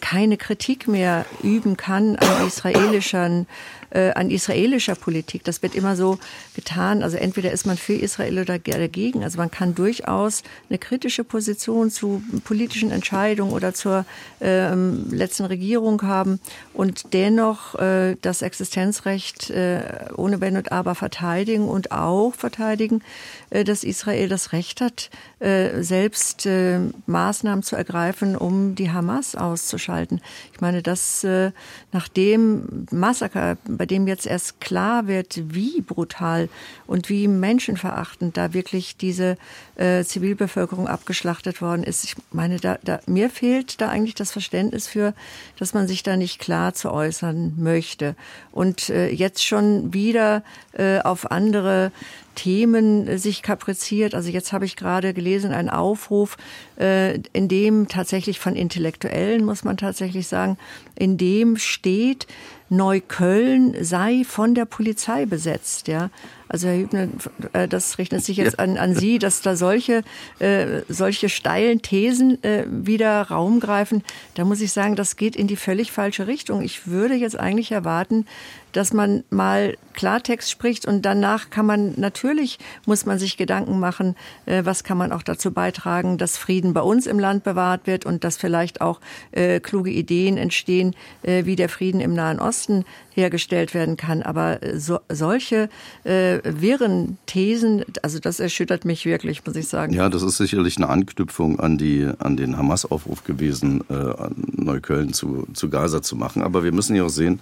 [0.00, 3.46] keine Kritik mehr üben kann an israelischen
[3.90, 5.44] äh, an israelischer Politik.
[5.44, 6.18] Das wird immer so
[6.54, 7.02] getan.
[7.02, 9.24] Also entweder ist man für Israel oder dagegen.
[9.24, 14.04] Also man kann durchaus eine kritische Position zu politischen Entscheidungen oder zur
[14.40, 16.40] ähm, letzten Regierung haben
[16.74, 19.80] und dennoch äh, das Existenzrecht äh,
[20.16, 23.02] ohne Wenn und Aber verteidigen und auch verteidigen,
[23.50, 25.10] äh, dass Israel das Recht hat,
[25.40, 29.34] äh, selbst äh, Maßnahmen zu ergreifen, um die Hamas
[29.68, 30.20] auszuschalten.
[30.52, 31.52] Ich meine, dass äh,
[31.92, 36.48] nach dem Massaker, bei dem jetzt erst klar wird, wie brutal
[36.86, 39.36] und wie menschenverachtend da wirklich diese
[39.76, 42.04] äh, Zivilbevölkerung abgeschlachtet worden ist.
[42.04, 45.14] Ich meine, da, da, mir fehlt da eigentlich das Verständnis für,
[45.58, 48.16] dass man sich da nicht klar zu äußern möchte.
[48.50, 51.92] Und äh, jetzt schon wieder äh, auf andere
[52.38, 54.14] Themen sich kapriziert.
[54.14, 56.36] Also jetzt habe ich gerade gelesen, einen Aufruf,
[56.78, 60.56] äh, in dem tatsächlich von Intellektuellen, muss man tatsächlich sagen,
[60.94, 62.28] in dem steht,
[62.68, 66.10] Neukölln sei von der Polizei besetzt, ja.
[66.48, 67.08] Also Herr Hübner,
[67.52, 70.02] äh, das richtet sich jetzt an, an Sie, dass da solche,
[70.38, 74.02] äh, solche steilen Thesen äh, wieder Raum greifen.
[74.34, 76.62] Da muss ich sagen, das geht in die völlig falsche Richtung.
[76.62, 78.26] Ich würde jetzt eigentlich erwarten,
[78.72, 84.14] dass man mal Klartext spricht und danach kann man natürlich muss man sich Gedanken machen,
[84.46, 88.06] äh, was kann man auch dazu beitragen, dass Frieden bei uns im Land bewahrt wird
[88.06, 89.00] und dass vielleicht auch
[89.32, 92.84] äh, kluge Ideen entstehen, äh, wie der Frieden im Nahen Osten
[93.18, 94.22] hergestellt werden kann.
[94.22, 95.68] Aber äh, so, solche
[96.04, 99.92] äh, wirren Thesen, also das erschüttert mich wirklich, muss ich sagen.
[99.92, 104.14] Ja, das ist sicherlich eine Anknüpfung an, die, an den Hamas-Aufruf gewesen, äh,
[104.52, 106.42] Neukölln zu, zu Gaza zu machen.
[106.42, 107.40] Aber wir müssen ja auch sehen,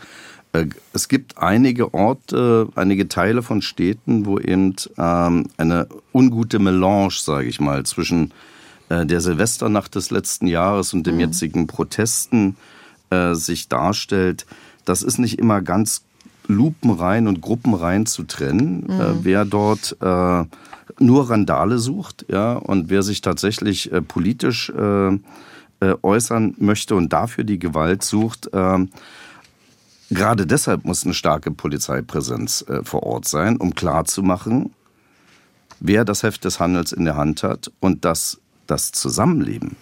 [0.52, 7.12] äh, es gibt einige Orte, einige Teile von Städten, wo eben ähm, eine ungute Melange,
[7.12, 8.32] sage ich mal, zwischen
[8.88, 11.20] äh, der Silvesternacht des letzten Jahres und den mhm.
[11.20, 12.56] jetzigen Protesten
[13.10, 14.46] äh, sich darstellt
[14.86, 16.02] das ist nicht immer ganz
[16.48, 18.84] lupenrein und gruppenrein zu trennen.
[18.86, 19.00] Mhm.
[19.00, 20.44] Äh, wer dort äh,
[20.98, 25.18] nur Randale sucht, ja, und wer sich tatsächlich äh, politisch äh, äh,
[26.02, 28.86] äußern möchte und dafür die Gewalt sucht, äh,
[30.10, 34.70] gerade deshalb muss eine starke Polizeipräsenz vor Ort sein, um klarzumachen,
[35.80, 39.74] wer das Heft des Handels in der Hand hat und dass das Zusammenleben,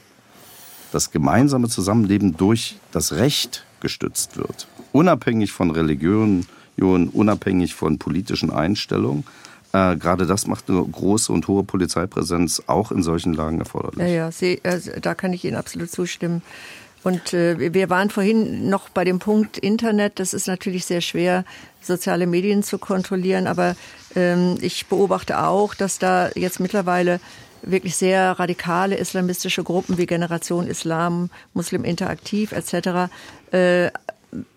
[0.92, 6.46] das gemeinsame Zusammenleben durch das Recht gestützt wird unabhängig von Religion,
[6.78, 9.24] unabhängig von politischen Einstellungen.
[9.72, 13.98] Äh, gerade das macht eine große und hohe Polizeipräsenz auch in solchen Lagen erforderlich.
[13.98, 16.42] Ja, ja, Sie, also, da kann ich Ihnen absolut zustimmen.
[17.02, 20.20] Und äh, wir waren vorhin noch bei dem Punkt Internet.
[20.20, 21.44] Das ist natürlich sehr schwer,
[21.82, 23.46] soziale Medien zu kontrollieren.
[23.46, 23.74] Aber
[24.14, 27.20] ähm, ich beobachte auch, dass da jetzt mittlerweile
[27.62, 33.10] wirklich sehr radikale islamistische Gruppen wie Generation Islam, Muslim Interaktiv etc.
[33.52, 33.90] Äh,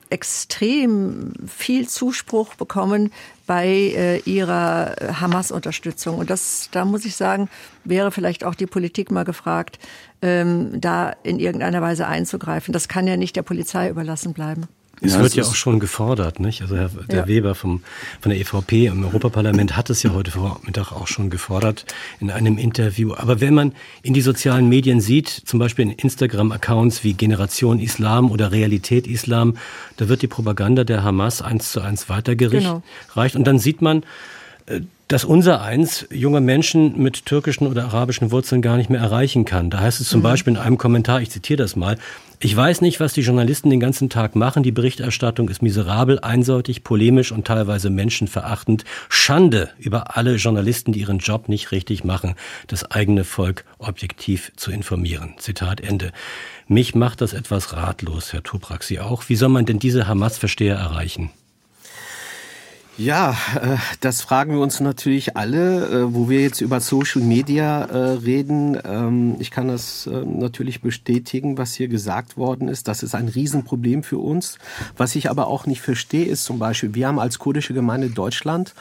[0.10, 3.12] extrem viel Zuspruch bekommen
[3.46, 6.18] bei äh, ihrer Hamas-Unterstützung.
[6.18, 7.50] Und das, da muss ich sagen,
[7.84, 9.80] wäre vielleicht auch die Politik mal gefragt,
[10.22, 12.74] ähm, da in irgendeiner Weise einzugreifen.
[12.74, 14.68] Das kann ja nicht der Polizei überlassen bleiben.
[15.00, 16.62] Es ja, wird ja auch schon gefordert, nicht?
[16.62, 17.28] Also Herr, der ja.
[17.28, 17.84] Weber vom,
[18.20, 21.86] von der EVP im Europaparlament hat es ja heute Vormittag auch schon gefordert
[22.20, 23.14] in einem Interview.
[23.14, 28.32] Aber wenn man in die sozialen Medien sieht, zum Beispiel in Instagram-Accounts wie Generation Islam
[28.32, 29.58] oder Realität Islam,
[29.98, 32.66] da wird die Propaganda der Hamas eins zu eins weitergereicht.
[32.66, 32.82] Genau.
[33.36, 34.04] Und dann sieht man,
[34.66, 39.46] äh, dass unser eins junge Menschen mit türkischen oder arabischen Wurzeln gar nicht mehr erreichen
[39.46, 39.70] kann.
[39.70, 40.24] Da heißt es zum mhm.
[40.24, 41.98] Beispiel in einem Kommentar, ich zitiere das mal,
[42.40, 44.62] ich weiß nicht, was die Journalisten den ganzen Tag machen.
[44.62, 48.84] Die Berichterstattung ist miserabel, einseitig, polemisch und teilweise menschenverachtend.
[49.10, 52.36] Schande über alle Journalisten, die ihren Job nicht richtig machen,
[52.68, 55.34] das eigene Volk objektiv zu informieren.
[55.40, 56.12] Zitat Ende.
[56.68, 59.30] Mich macht das etwas ratlos, Herr Toprak, Sie auch.
[59.30, 61.32] Wie soll man denn diese Hamas-Versteher erreichen?
[62.98, 67.84] Ja, äh, das fragen wir uns natürlich alle, äh, wo wir jetzt über Social Media
[67.84, 68.76] äh, reden.
[68.84, 72.88] Ähm, ich kann das natürlich bestätigen, was hier gesagt worden ist.
[72.88, 74.58] Das ist ein Riesenproblem für uns.
[74.98, 78.74] Was ich aber auch nicht verstehe, ist zum Beispiel, wir haben als kurdische Gemeinde Deutschland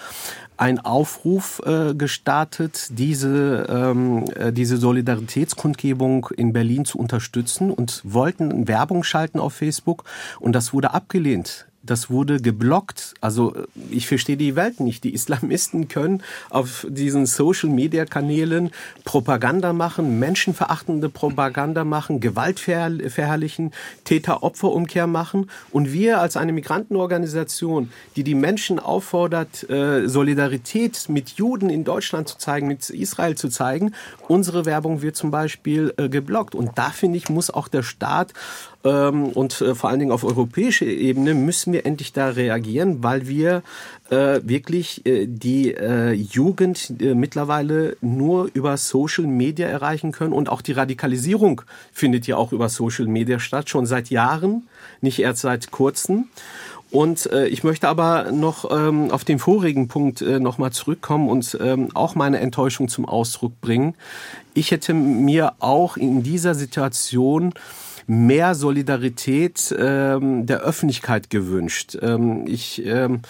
[0.56, 1.60] einen Aufruf
[1.98, 10.04] gestartet, diese, ähm, diese Solidaritätskundgebung in Berlin zu unterstützen und wollten Werbung schalten auf Facebook
[10.40, 13.14] und das wurde abgelehnt das wurde geblockt.
[13.20, 13.54] Also
[13.90, 15.04] ich verstehe die Welt nicht.
[15.04, 18.70] Die Islamisten können auf diesen Social-Media-Kanälen
[19.04, 23.72] Propaganda machen, menschenverachtende Propaganda machen, Gewalt verherrlichen,
[24.04, 25.50] Täter-Opfer-Umkehr machen.
[25.70, 32.28] Und wir als eine Migrantenorganisation, die die Menschen auffordert, äh, Solidarität mit Juden in Deutschland
[32.28, 33.92] zu zeigen, mit Israel zu zeigen,
[34.28, 36.54] unsere Werbung wird zum Beispiel äh, geblockt.
[36.54, 38.32] Und da finde ich, muss auch der Staat
[38.82, 43.62] und äh, vor allen Dingen auf europäischer Ebene müssen wir endlich da reagieren, weil wir
[44.10, 45.74] äh, wirklich äh, die
[46.30, 51.62] Jugend mittlerweile nur über Social Media erreichen können und auch die Radikalisierung
[51.92, 54.68] findet ja auch über Social Media statt, schon seit Jahren,
[55.00, 56.28] nicht erst seit kurzem.
[56.90, 61.58] Und äh, ich möchte aber noch ähm, auf den vorigen Punkt äh, nochmal zurückkommen und
[61.60, 63.94] ähm, auch meine Enttäuschung zum Ausdruck bringen.
[64.54, 67.52] Ich hätte mir auch in dieser Situation
[68.06, 71.98] mehr Solidarität ähm, der Öffentlichkeit gewünscht.
[72.00, 73.20] Ähm, ich ähm,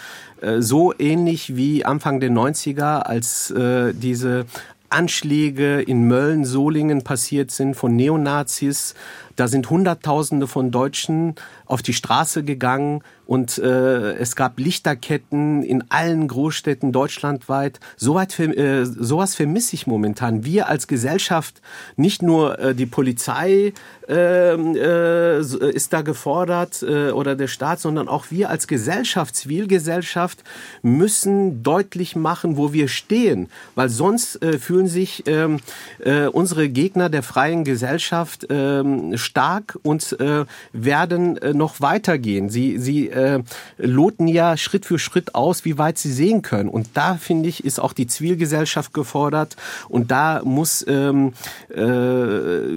[0.41, 4.47] äh, so ähnlich wie Anfang der 90er, als äh, diese
[4.89, 8.95] Anschläge in Mölln, Solingen passiert sind von Neonazis.
[9.37, 11.35] Da sind Hunderttausende von Deutschen
[11.67, 17.81] auf die Straße gegangen und äh, es gab Lichterketten in allen Großstädten deutschlandweit.
[17.97, 20.45] Soweit, äh, sowas vermisse ich momentan.
[20.45, 21.61] Wir als Gesellschaft,
[21.97, 23.73] nicht nur äh, die Polizei
[24.09, 30.45] ähm, äh, ist da gefordert äh, oder der Staat, sondern auch wir als Gesellschaft, Zivilgesellschaft
[30.83, 35.49] müssen deutlich machen, wo wir stehen, weil sonst äh, fühlen sich äh,
[36.05, 42.49] äh, unsere Gegner der freien Gesellschaft äh, stark und äh, werden äh, noch weitergehen.
[42.49, 43.43] Sie, sie äh,
[43.77, 46.69] loten ja Schritt für Schritt aus, wie weit sie sehen können.
[46.69, 49.57] Und da finde ich, ist auch die Zivilgesellschaft gefordert.
[49.89, 51.35] Und da muss ähm,
[51.75, 51.83] äh,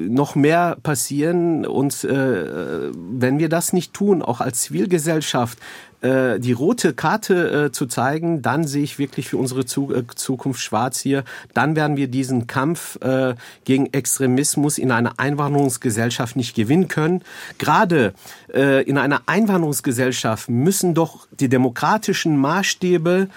[0.09, 1.65] noch mehr passieren.
[1.65, 5.59] Und äh, wenn wir das nicht tun, auch als Zivilgesellschaft,
[6.01, 10.03] äh, die rote Karte äh, zu zeigen, dann sehe ich wirklich für unsere zu äh,
[10.15, 11.23] Zukunft schwarz hier.
[11.53, 13.35] Dann werden wir diesen Kampf äh,
[13.65, 17.23] gegen Extremismus in einer Einwanderungsgesellschaft nicht gewinnen können.
[17.57, 18.13] Gerade
[18.53, 23.27] äh, in einer Einwanderungsgesellschaft müssen doch die demokratischen Maßstäbe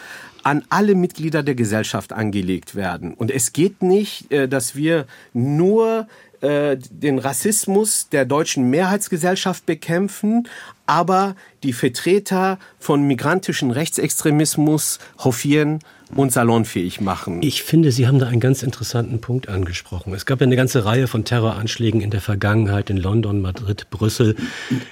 [0.42, 3.14] an alle Mitglieder der Gesellschaft angelegt werden.
[3.14, 6.06] Und es geht nicht, äh, dass wir nur
[6.42, 10.48] äh, den Rassismus der deutschen Mehrheitsgesellschaft bekämpfen,
[10.86, 15.78] aber die Vertreter von migrantischen Rechtsextremismus hofieren
[16.16, 17.40] und salonfähig machen.
[17.42, 20.12] Ich finde, Sie haben da einen ganz interessanten Punkt angesprochen.
[20.14, 24.36] Es gab ja eine ganze Reihe von Terroranschlägen in der Vergangenheit in London, Madrid, Brüssel.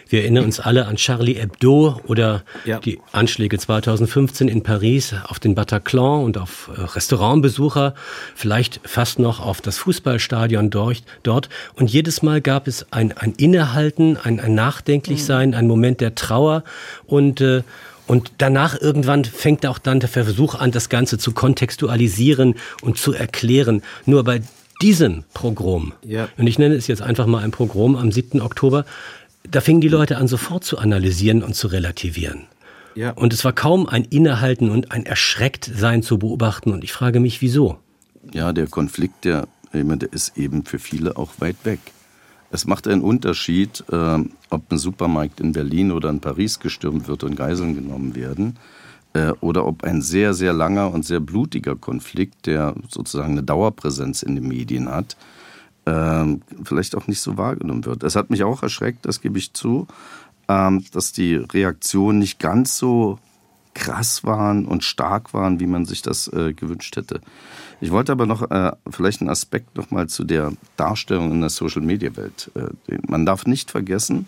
[0.09, 2.79] Wir erinnern uns alle an Charlie Hebdo oder ja.
[2.79, 7.95] die Anschläge 2015 in Paris auf den Bataclan und auf äh, Restaurantbesucher,
[8.35, 11.49] vielleicht fast noch auf das Fußballstadion dort.
[11.75, 16.65] Und jedes Mal gab es ein, ein Innehalten, ein, ein Nachdenklichsein, ein Moment der Trauer
[17.07, 17.63] und äh,
[18.11, 23.13] und danach irgendwann fängt auch dann der Versuch an, das Ganze zu kontextualisieren und zu
[23.13, 23.83] erklären.
[24.05, 24.43] Nur bei
[24.83, 26.29] diesem Programm, ja.
[26.37, 28.41] und ich nenne es jetzt einfach mal ein Programm am 7.
[28.41, 28.85] Oktober,
[29.49, 32.49] da fingen die Leute an, sofort zu analysieren und zu relativieren.
[32.97, 33.13] Ja.
[33.13, 36.73] Und es war kaum ein Innehalten und ein Erschrecktsein zu beobachten.
[36.73, 37.79] Und ich frage mich, wieso?
[38.35, 41.79] Ja, der Konflikt, der, der ist eben für viele auch weit weg.
[42.51, 44.19] Es macht einen Unterschied, äh,
[44.51, 48.59] ob ein Supermarkt in Berlin oder in Paris gestürmt wird und Geiseln genommen werden,
[49.13, 54.23] äh, oder ob ein sehr, sehr langer und sehr blutiger Konflikt, der sozusagen eine Dauerpräsenz
[54.23, 55.17] in den Medien hat,
[55.85, 56.25] äh,
[56.65, 58.03] vielleicht auch nicht so wahrgenommen wird.
[58.03, 59.87] Es hat mich auch erschreckt, das gebe ich zu,
[60.49, 63.19] ähm, dass die Reaktionen nicht ganz so
[63.75, 67.21] krass waren und stark waren, wie man sich das äh, gewünscht hätte.
[67.81, 71.51] Ich wollte aber noch äh, vielleicht einen Aspekt noch mal zu der Darstellung in der
[71.51, 72.51] Social-Media-Welt.
[72.55, 74.27] Äh, man darf nicht vergessen,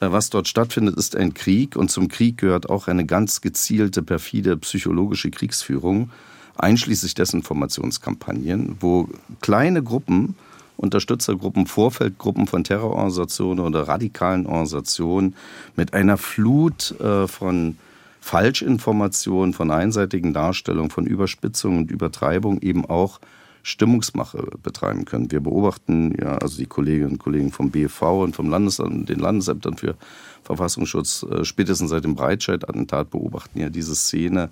[0.00, 4.02] äh, was dort stattfindet, ist ein Krieg und zum Krieg gehört auch eine ganz gezielte,
[4.02, 6.10] perfide psychologische Kriegsführung,
[6.56, 9.08] einschließlich Desinformationskampagnen, wo
[9.40, 10.36] kleine Gruppen
[10.80, 15.36] Unterstützergruppen, Vorfeldgruppen von Terrororganisationen oder radikalen Organisationen
[15.76, 17.76] mit einer Flut äh, von
[18.20, 23.20] Falschinformationen, von einseitigen Darstellungen, von Überspitzung und Übertreibung eben auch
[23.62, 25.30] Stimmungsmache betreiben können.
[25.30, 29.76] Wir beobachten ja, also die Kolleginnen und Kollegen vom BFV und vom Landesamt, den Landesämtern
[29.76, 29.96] für
[30.42, 34.50] Verfassungsschutz, äh, spätestens seit dem Breitscheid-Attentat beobachten ja diese Szene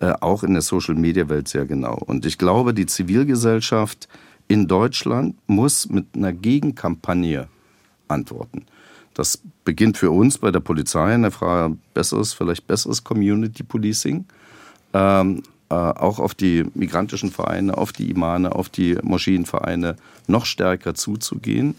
[0.00, 1.94] äh, auch in der Social-Media-Welt sehr genau.
[1.94, 4.08] Und ich glaube, die Zivilgesellschaft
[4.48, 7.48] in Deutschland muss mit einer Gegenkampagne
[8.08, 8.66] antworten.
[9.20, 14.24] Das beginnt für uns bei der Polizei in der Frage besseres, vielleicht besseres Community Policing.
[14.94, 20.94] Ähm, äh, auch auf die migrantischen Vereine, auf die Imane, auf die Moscheenvereine noch stärker
[20.94, 21.74] zuzugehen.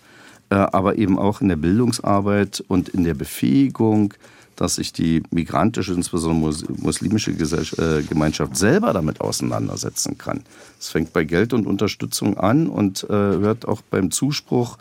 [0.51, 4.13] äh, aber eben auch in der Bildungsarbeit und in der Befähigung,
[4.55, 10.43] dass sich die migrantische, insbesondere muslimische äh, Gemeinschaft selber damit auseinandersetzen kann.
[10.79, 14.77] Es fängt bei Geld und Unterstützung an und äh, hört auch beim Zuspruch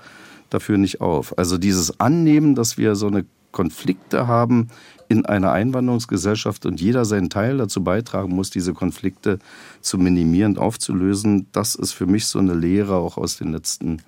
[0.50, 1.36] dafür nicht auf.
[1.38, 4.68] Also dieses Annehmen, dass wir so eine Konflikte haben
[5.08, 9.40] in einer Einwanderungsgesellschaft und jeder seinen Teil dazu beitragen muss, diese Konflikte
[9.80, 14.02] zu minimieren, aufzulösen, das ist für mich so eine Lehre auch aus den letzten,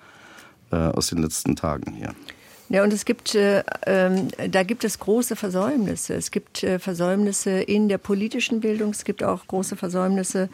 [0.70, 2.14] äh, aus den letzten Tagen hier.
[2.68, 6.14] Ja, und es gibt, äh, ähm, da gibt es große Versäumnisse.
[6.14, 10.48] Es gibt äh, Versäumnisse in der politischen Bildung, es gibt auch große Versäumnisse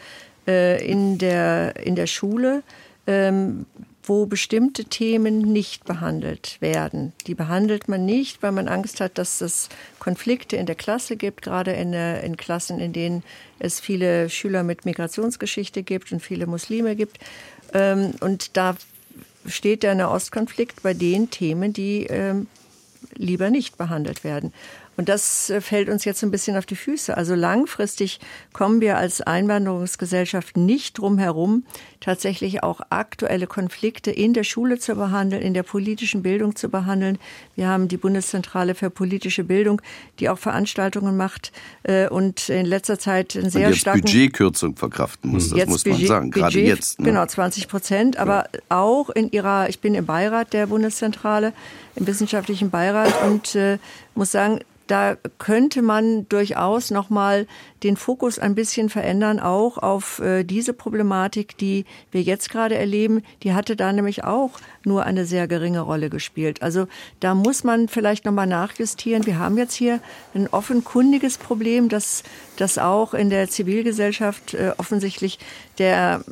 [0.49, 2.63] äh, in, der, in der Schule.
[3.07, 3.67] Ähm,
[4.09, 7.13] wo bestimmte Themen nicht behandelt werden.
[7.27, 9.69] Die behandelt man nicht, weil man Angst hat, dass es
[9.99, 13.23] Konflikte in der Klasse gibt, gerade in, in Klassen, in denen
[13.59, 17.19] es viele Schüler mit Migrationsgeschichte gibt und viele Muslime gibt.
[17.75, 18.77] Ähm, und da
[19.47, 22.47] steht der Nahostkonflikt bei den Themen, die ähm,
[23.15, 24.53] lieber nicht behandelt werden.
[24.99, 27.17] Und das äh, fällt uns jetzt ein bisschen auf die Füße.
[27.17, 28.19] Also langfristig
[28.53, 31.63] kommen wir als Einwanderungsgesellschaft nicht drum herum,
[32.01, 37.19] tatsächlich auch aktuelle Konflikte in der Schule zu behandeln, in der politischen Bildung zu behandeln.
[37.55, 39.81] Wir haben die Bundeszentrale für politische Bildung,
[40.19, 41.53] die auch Veranstaltungen macht
[41.85, 45.51] äh, und in letzter Zeit einen sehr und jetzt starken Budgetkürzung verkraften muss.
[45.51, 46.99] Das muss man Budget, sagen, gerade Budget, jetzt.
[46.99, 47.07] Ne?
[47.07, 48.17] Genau, 20 Prozent.
[48.17, 48.61] Aber ja.
[48.69, 51.53] auch in ihrer, ich bin im Beirat der Bundeszentrale,
[51.95, 53.79] im wissenschaftlichen Beirat und äh,
[54.19, 57.47] muss sagen, da könnte man durchaus noch mal
[57.83, 63.23] den Fokus ein bisschen verändern, auch auf äh, diese Problematik, die wir jetzt gerade erleben.
[63.43, 64.53] Die hatte da nämlich auch
[64.85, 66.63] nur eine sehr geringe Rolle gespielt.
[66.63, 66.89] Also
[67.21, 69.27] da muss man vielleicht noch mal nachjustieren.
[69.27, 70.01] Wir haben jetzt hier
[70.35, 72.23] ein offenkundiges Problem, dass
[72.57, 75.39] das auch in der Zivilgesellschaft äh, offensichtlich
[75.79, 76.25] der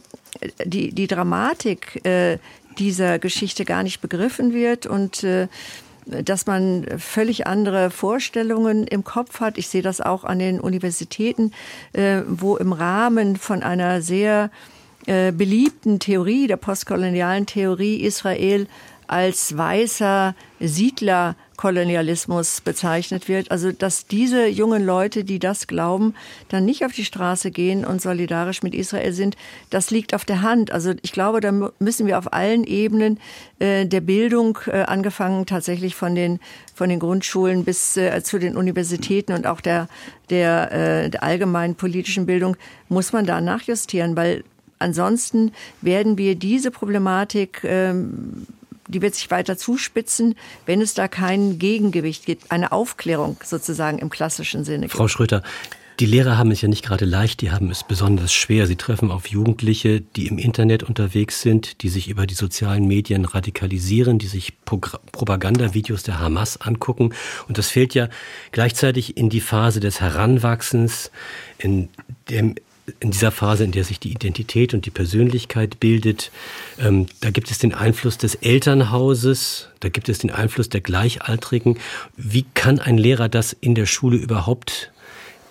[0.65, 2.39] die die Dramatik äh,
[2.79, 5.49] dieser Geschichte gar nicht begriffen wird und äh,
[6.07, 9.59] dass man völlig andere Vorstellungen im Kopf hat.
[9.59, 11.53] Ich sehe das auch an den Universitäten,
[11.93, 14.51] äh, wo im Rahmen von einer sehr
[15.07, 18.67] äh, beliebten Theorie, der postkolonialen Theorie Israel
[19.09, 23.51] als weißer Siedler Kolonialismus bezeichnet wird.
[23.51, 26.15] Also dass diese jungen Leute, die das glauben,
[26.49, 29.37] dann nicht auf die Straße gehen und solidarisch mit Israel sind,
[29.71, 30.71] das liegt auf der Hand.
[30.71, 33.19] Also ich glaube, da müssen wir auf allen Ebenen
[33.59, 36.41] äh, der Bildung, äh, angefangen tatsächlich von den
[36.75, 39.89] von den Grundschulen bis äh, zu den Universitäten und auch der
[40.31, 42.57] der, äh, der allgemeinen politischen Bildung,
[42.89, 44.45] muss man da nachjustieren, weil
[44.79, 48.47] ansonsten werden wir diese Problematik ähm,
[48.89, 54.11] die wird sich weiter zuspitzen, wenn es da kein Gegengewicht gibt, eine Aufklärung sozusagen im
[54.11, 54.89] klassischen Sinne.
[54.89, 55.43] Frau Schröter,
[55.99, 58.67] die Lehrer haben es ja nicht gerade leicht, die haben es besonders schwer.
[58.67, 63.25] Sie treffen auf Jugendliche, die im Internet unterwegs sind, die sich über die sozialen Medien
[63.25, 67.15] radikalisieren, die sich Propagandavideos der Hamas angucken.
[67.49, 68.11] Und das fällt ja
[68.53, 71.11] gleichzeitig in die Phase des Heranwachsens,
[71.57, 71.89] in
[72.29, 72.57] dem
[73.01, 76.31] in dieser Phase, in der sich die Identität und die Persönlichkeit bildet,
[76.79, 81.79] ähm, da gibt es den Einfluss des Elternhauses, da gibt es den Einfluss der Gleichaltrigen.
[82.17, 84.93] Wie kann ein Lehrer das in der Schule überhaupt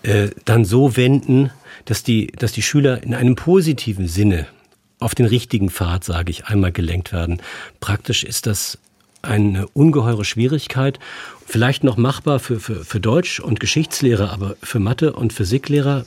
[0.04, 1.52] äh, dann so wenden,
[1.86, 4.48] dass die, dass die Schüler in einem positiven Sinne
[5.00, 7.42] auf den richtigen Pfad, sage ich, einmal gelenkt werden?
[7.80, 8.78] Praktisch ist das
[9.22, 11.00] eine ungeheure Schwierigkeit.
[11.46, 16.06] Vielleicht noch machbar für, für, für Deutsch- und Geschichtslehrer, aber für Mathe- und Physiklehrer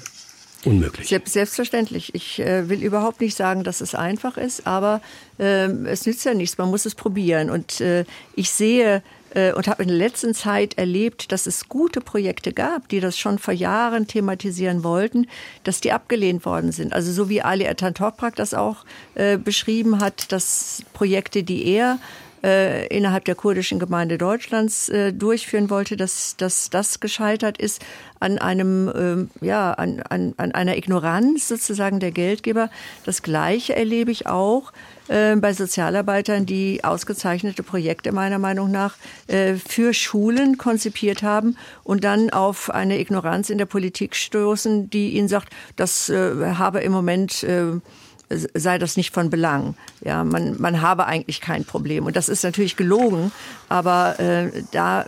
[0.68, 1.08] unmöglich.
[1.08, 2.14] Selbstverständlich.
[2.14, 5.00] Ich äh, will überhaupt nicht sagen, dass es einfach ist, aber
[5.38, 6.58] äh, es nützt ja nichts.
[6.58, 7.50] Man muss es probieren.
[7.50, 8.04] Und äh,
[8.34, 9.02] ich sehe
[9.34, 13.18] äh, und habe in der letzten Zeit erlebt, dass es gute Projekte gab, die das
[13.18, 15.26] schon vor Jahren thematisieren wollten,
[15.64, 16.92] dass die abgelehnt worden sind.
[16.92, 21.98] Also so wie Ali Ertan Toprak das auch äh, beschrieben hat, dass Projekte, die er
[22.42, 27.82] äh, innerhalb der kurdischen Gemeinde Deutschlands äh, durchführen wollte, dass, dass das gescheitert ist
[28.20, 32.70] an einem, äh, ja, an, an, an einer Ignoranz sozusagen der Geldgeber.
[33.04, 34.72] Das Gleiche erlebe ich auch
[35.08, 38.96] äh, bei Sozialarbeitern, die ausgezeichnete Projekte meiner Meinung nach
[39.26, 45.10] äh, für Schulen konzipiert haben und dann auf eine Ignoranz in der Politik stoßen, die
[45.10, 47.80] ihnen sagt, das äh, habe im Moment äh,
[48.28, 49.74] sei das nicht von Belang.
[50.02, 52.06] Ja, man, man habe eigentlich kein Problem.
[52.06, 53.32] Und das ist natürlich gelogen,
[53.68, 55.06] aber äh, da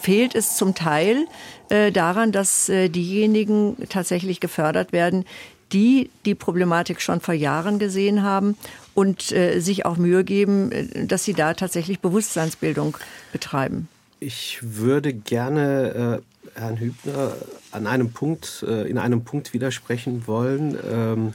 [0.00, 1.26] fehlt es zum Teil
[1.68, 5.24] äh, daran, dass äh, diejenigen tatsächlich gefördert werden,
[5.72, 8.56] die die Problematik schon vor Jahren gesehen haben
[8.94, 12.96] und äh, sich auch Mühe geben, äh, dass sie da tatsächlich Bewusstseinsbildung
[13.32, 13.88] betreiben.
[14.20, 16.20] Ich würde gerne
[16.54, 17.32] äh, Herrn Hübner
[17.70, 20.76] an einem Punkt, äh, in einem Punkt widersprechen wollen.
[20.88, 21.34] Ähm,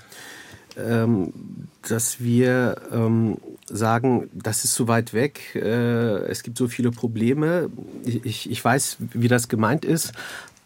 [0.77, 1.33] ähm,
[1.87, 3.37] dass wir ähm,
[3.67, 7.69] sagen, das ist zu weit weg, äh, es gibt so viele Probleme.
[8.05, 10.13] Ich, ich weiß, wie das gemeint ist,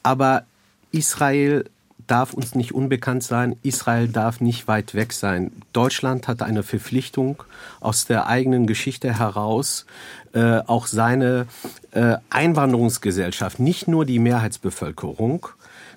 [0.04, 0.46] aber
[0.92, 1.66] Israel
[2.08, 3.56] darf uns nicht unbekannt sein.
[3.64, 5.52] Israel darf nicht weit weg sein.
[5.72, 7.44] Deutschland hat eine Verpflichtung
[7.80, 9.86] aus der eigenen Geschichte heraus,
[10.34, 11.48] äh, auch seine
[11.92, 15.48] äh, Einwanderungsgesellschaft, nicht nur die Mehrheitsbevölkerung,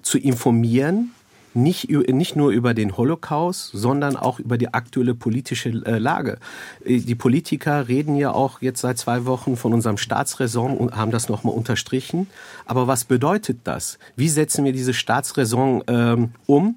[0.02, 1.12] zu informieren,
[1.54, 6.38] nicht, nicht nur über den Holocaust, sondern auch über die aktuelle politische äh, Lage.
[6.84, 11.10] Äh, die Politiker reden ja auch jetzt seit zwei Wochen von unserem Staatsräson und haben
[11.10, 12.28] das nochmal unterstrichen.
[12.66, 13.98] Aber was bedeutet das?
[14.16, 16.76] Wie setzen wir diese Staatsräson ähm, um?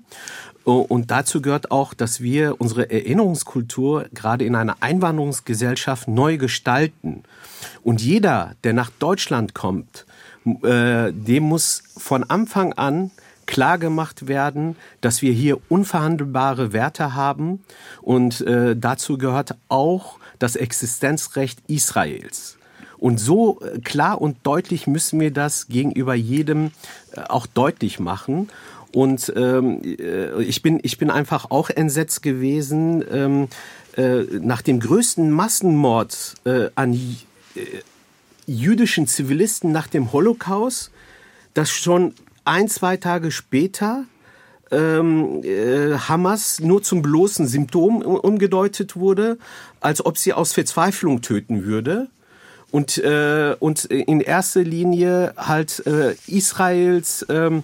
[0.63, 7.23] Und dazu gehört auch, dass wir unsere Erinnerungskultur gerade in einer Einwanderungsgesellschaft neu gestalten.
[7.83, 10.05] Und jeder, der nach Deutschland kommt,
[10.63, 13.11] äh, dem muss von Anfang an
[13.47, 17.63] klar gemacht werden, dass wir hier unverhandelbare Werte haben
[18.01, 22.57] und äh, dazu gehört auch das Existenzrecht Israels.
[22.97, 26.71] Und so äh, klar und deutlich müssen wir das gegenüber jedem
[27.13, 28.49] äh, auch deutlich machen.
[28.93, 33.47] Und ähm, äh, ich, bin, ich bin einfach auch entsetzt gewesen ähm,
[33.95, 36.99] äh, nach dem größten Massenmord äh, an
[38.47, 40.91] jüdischen Zivilisten nach dem Holocaust,
[41.53, 42.13] dass schon
[42.47, 44.05] ein, zwei Tage später
[44.71, 49.37] ähm, äh, Hamas nur zum bloßen Symptom umgedeutet wurde,
[49.79, 52.07] als ob sie aus Verzweiflung töten würde.
[52.69, 57.63] Und, äh, und in erster Linie halt äh, Israels ähm,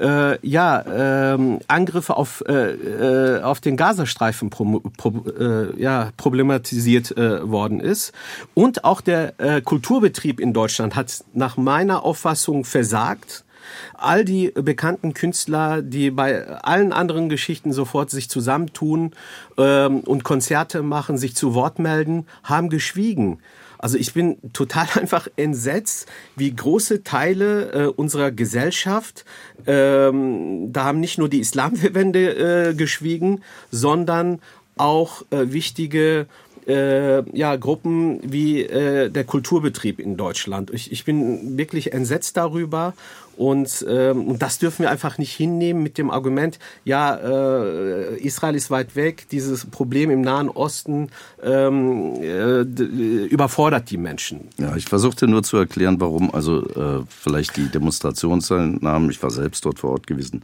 [0.00, 7.14] äh, ja, ähm, Angriffe auf, äh, äh, auf den Gazastreifen pro, pro, äh, ja, problematisiert
[7.18, 8.12] äh, worden ist.
[8.54, 13.44] Und auch der äh, Kulturbetrieb in Deutschland hat nach meiner Auffassung versagt
[13.94, 19.12] all die bekannten Künstler, die bei allen anderen Geschichten sofort sich zusammentun
[19.56, 23.38] ähm, und Konzerte machen, sich zu Wort melden, haben geschwiegen.
[23.78, 26.06] Also ich bin total einfach entsetzt,
[26.36, 29.24] wie große Teile äh, unserer Gesellschaft,
[29.66, 34.40] ähm, da haben nicht nur die Islamverbände äh, geschwiegen, sondern
[34.76, 36.26] auch äh, wichtige
[36.68, 40.70] äh, ja, Gruppen wie äh, der Kulturbetrieb in Deutschland.
[40.70, 42.94] Ich, ich bin wirklich entsetzt darüber
[43.38, 48.68] und, ähm, das dürfen wir einfach nicht hinnehmen mit dem Argument, ja, äh, Israel ist
[48.70, 51.10] weit weg, dieses Problem im Nahen Osten
[51.40, 54.48] ähm, äh, überfordert die Menschen.
[54.58, 59.64] Ja, ich versuchte nur zu erklären, warum also äh, vielleicht die Demonstrationsteilnahmen, ich war selbst
[59.64, 60.42] dort vor Ort gewesen,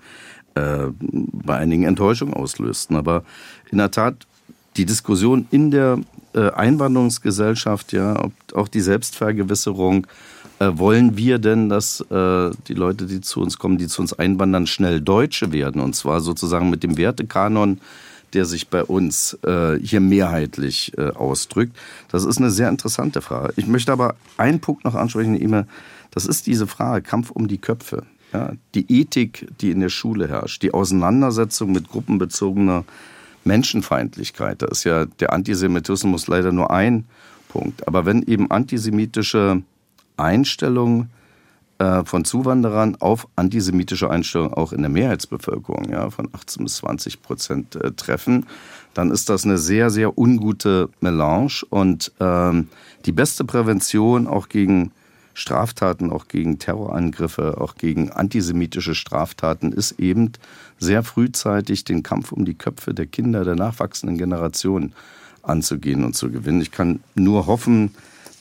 [0.54, 2.94] äh, bei einigen Enttäuschung auslösten.
[2.94, 3.24] Aber
[3.72, 4.24] in der Tat
[4.76, 5.98] die Diskussion in der
[6.32, 10.06] äh, Einwanderungsgesellschaft, ja, auch die Selbstvergewisserung,
[10.58, 14.12] äh, wollen wir denn, dass äh, die Leute, die zu uns kommen, die zu uns
[14.12, 15.80] einwandern, schnell Deutsche werden?
[15.80, 17.80] Und zwar sozusagen mit dem Wertekanon,
[18.34, 21.76] der sich bei uns äh, hier mehrheitlich äh, ausdrückt.
[22.08, 23.52] Das ist eine sehr interessante Frage.
[23.56, 25.66] Ich möchte aber einen Punkt noch ansprechen, immer.
[26.10, 28.04] Das ist diese Frage, Kampf um die Köpfe.
[28.32, 32.84] Ja, die Ethik, die in der Schule herrscht, die Auseinandersetzung mit gruppenbezogener
[33.44, 34.62] Menschenfeindlichkeit.
[34.62, 37.04] Da ist ja der Antisemitismus leider nur ein
[37.48, 37.86] Punkt.
[37.86, 39.62] Aber wenn eben antisemitische
[40.16, 41.10] Einstellungen
[41.78, 47.22] äh, von Zuwanderern auf antisemitische Einstellungen auch in der Mehrheitsbevölkerung ja, von 18 bis 20
[47.22, 48.46] Prozent äh, treffen,
[48.94, 51.62] dann ist das eine sehr, sehr ungute Melange.
[51.70, 52.68] Und ähm,
[53.06, 54.92] die beste Prävention auch gegen
[55.34, 60.30] Straftaten, auch gegen Terrorangriffe, auch gegen antisemitische Straftaten ist eben
[60.78, 64.92] sehr frühzeitig den Kampf um die Köpfe der Kinder der nachwachsenden Generation
[65.42, 66.60] anzugehen und zu gewinnen.
[66.60, 67.94] Ich kann nur hoffen,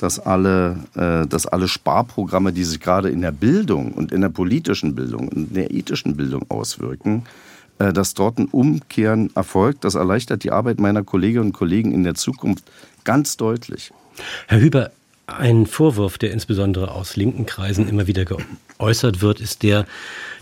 [0.03, 4.29] dass alle, äh, dass alle Sparprogramme, die sich gerade in der Bildung und in der
[4.29, 7.23] politischen Bildung und in der ethischen Bildung auswirken,
[7.79, 9.85] äh, dass dort ein Umkehren erfolgt.
[9.85, 12.65] Das erleichtert die Arbeit meiner Kolleginnen und Kollegen in der Zukunft
[13.05, 13.91] ganz deutlich.
[14.47, 14.91] Herr Hüber,
[15.25, 19.85] ein Vorwurf, der insbesondere aus linken Kreisen immer wieder geäußert wird, ist der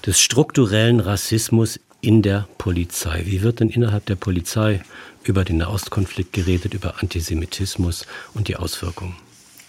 [0.08, 3.22] des strukturellen Rassismus in der Polizei.
[3.26, 4.82] Wie wird denn innerhalb der Polizei
[5.24, 9.16] über den Nahostkonflikt geredet, über Antisemitismus und die Auswirkungen?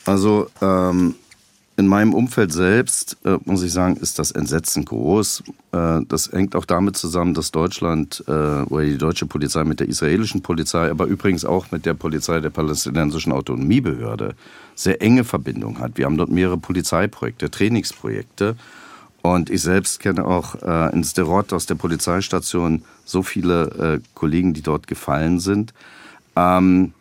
[0.05, 1.15] Also ähm,
[1.77, 5.43] in meinem Umfeld selbst, äh, muss ich sagen, ist das Entsetzen groß.
[5.73, 9.89] Äh, das hängt auch damit zusammen, dass Deutschland äh, oder die deutsche Polizei mit der
[9.89, 14.35] israelischen Polizei, aber übrigens auch mit der Polizei der palästinensischen Autonomiebehörde
[14.75, 15.97] sehr enge Verbindung hat.
[15.97, 18.57] Wir haben dort mehrere Polizeiprojekte, Trainingsprojekte.
[19.23, 24.53] Und ich selbst kenne auch äh, in Sderot aus der Polizeistation so viele äh, Kollegen,
[24.53, 25.73] die dort gefallen sind.
[26.35, 26.93] Ähm,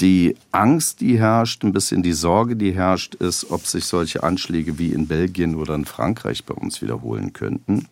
[0.00, 4.78] die Angst, die herrscht, ein bisschen die Sorge, die herrscht, ist, ob sich solche Anschläge
[4.78, 7.88] wie in Belgien oder in Frankreich bei uns wiederholen könnten.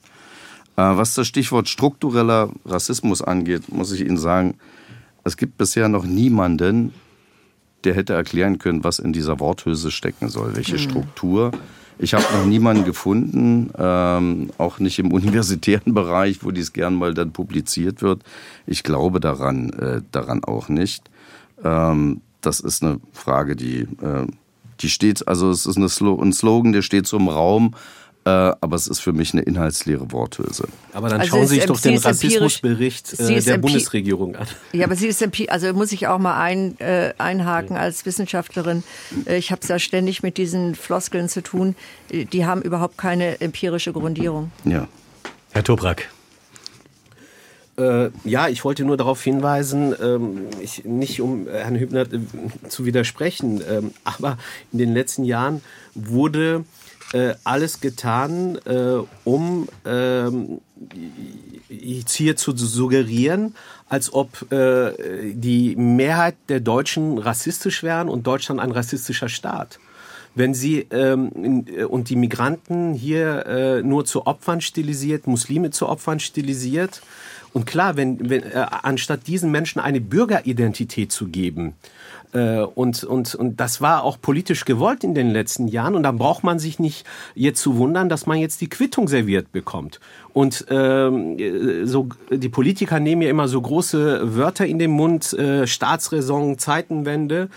[0.75, 4.55] was das Stichwort struktureller Rassismus angeht, muss ich Ihnen sagen,
[5.25, 6.93] es gibt bisher noch niemanden,
[7.85, 10.79] der hätte erklären können, was in dieser Worthülse stecken soll, welche mhm.
[10.79, 11.53] Struktur.
[11.99, 17.15] Ich habe noch niemanden gefunden, ähm, auch nicht im universitären Bereich, wo dies gern mal
[17.15, 18.23] dann publiziert wird.
[18.67, 21.11] Ich glaube daran, äh, daran auch nicht.
[21.65, 24.27] Ähm, das ist eine Frage, die, äh,
[24.81, 27.75] die steht, also es ist eine Slo ein Slogan, der steht so im Raum.
[28.25, 30.69] Äh, aber es ist für mich eine inhaltsleere Worthülse.
[30.93, 34.47] Aber dann also schauen Sie sich doch den Rassismusbericht äh, der Bundesregierung an.
[34.73, 38.85] Ja, aber sie ist also muss ich auch mal ein, äh, einhaken als Wissenschaftlerin.
[39.27, 41.75] Äh, ich habe es ja ständig mit diesen Floskeln zu tun.
[42.11, 44.53] Äh, die haben überhaupt keine empirische Grundierung.
[44.65, 44.87] Ja.
[45.51, 46.09] Herr Tobrak.
[47.83, 52.85] Äh, ja, ich wollte nur darauf hinweisen, ähm, ich, nicht um Herrn Hübner äh, zu
[52.85, 54.39] widersprechen, ähm, aber
[54.73, 55.63] in den letzten Jahren
[55.95, 56.65] wurde
[57.13, 60.61] äh, alles getan, äh, um ähm,
[61.69, 63.55] hier zu suggerieren,
[63.89, 69.79] als ob äh, die Mehrheit der Deutschen rassistisch wären und Deutschland ein rassistischer Staat
[70.35, 75.89] wenn sie ähm, äh, und die Migranten hier äh, nur zu Opfern stilisiert, Muslime zu
[75.89, 77.03] Opfern stilisiert.
[77.53, 81.75] Und klar, wenn, wenn äh, anstatt diesen Menschen eine Bürgeridentität zu geben,
[82.33, 85.95] äh, und, und, und das war auch politisch gewollt in den letzten Jahren.
[85.95, 89.53] Und dann braucht man sich nicht jetzt zu wundern, dass man jetzt die Quittung serviert
[89.53, 90.01] bekommt.
[90.33, 91.37] Und ähm,
[91.87, 97.49] so die Politiker nehmen ja immer so große Wörter in den Mund, äh, Staatsräson, Zeitenwende.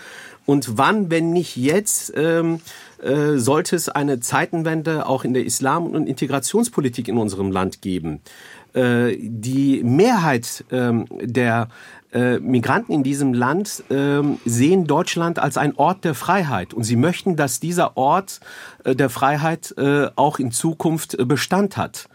[0.44, 2.60] Und wann, wenn nicht jetzt, ähm,
[3.02, 8.20] äh, sollte es eine Zeitenwende auch in der Islam- und Integrationspolitik in unserem Land geben?
[8.76, 11.68] Äh, die Mehrheit ähm, der
[12.12, 16.96] äh, Migranten in diesem Land äh, sehen Deutschland als ein Ort der Freiheit und sie
[16.96, 18.40] möchten, dass dieser Ort
[18.84, 22.08] äh, der Freiheit äh, auch in Zukunft äh, Bestand hat.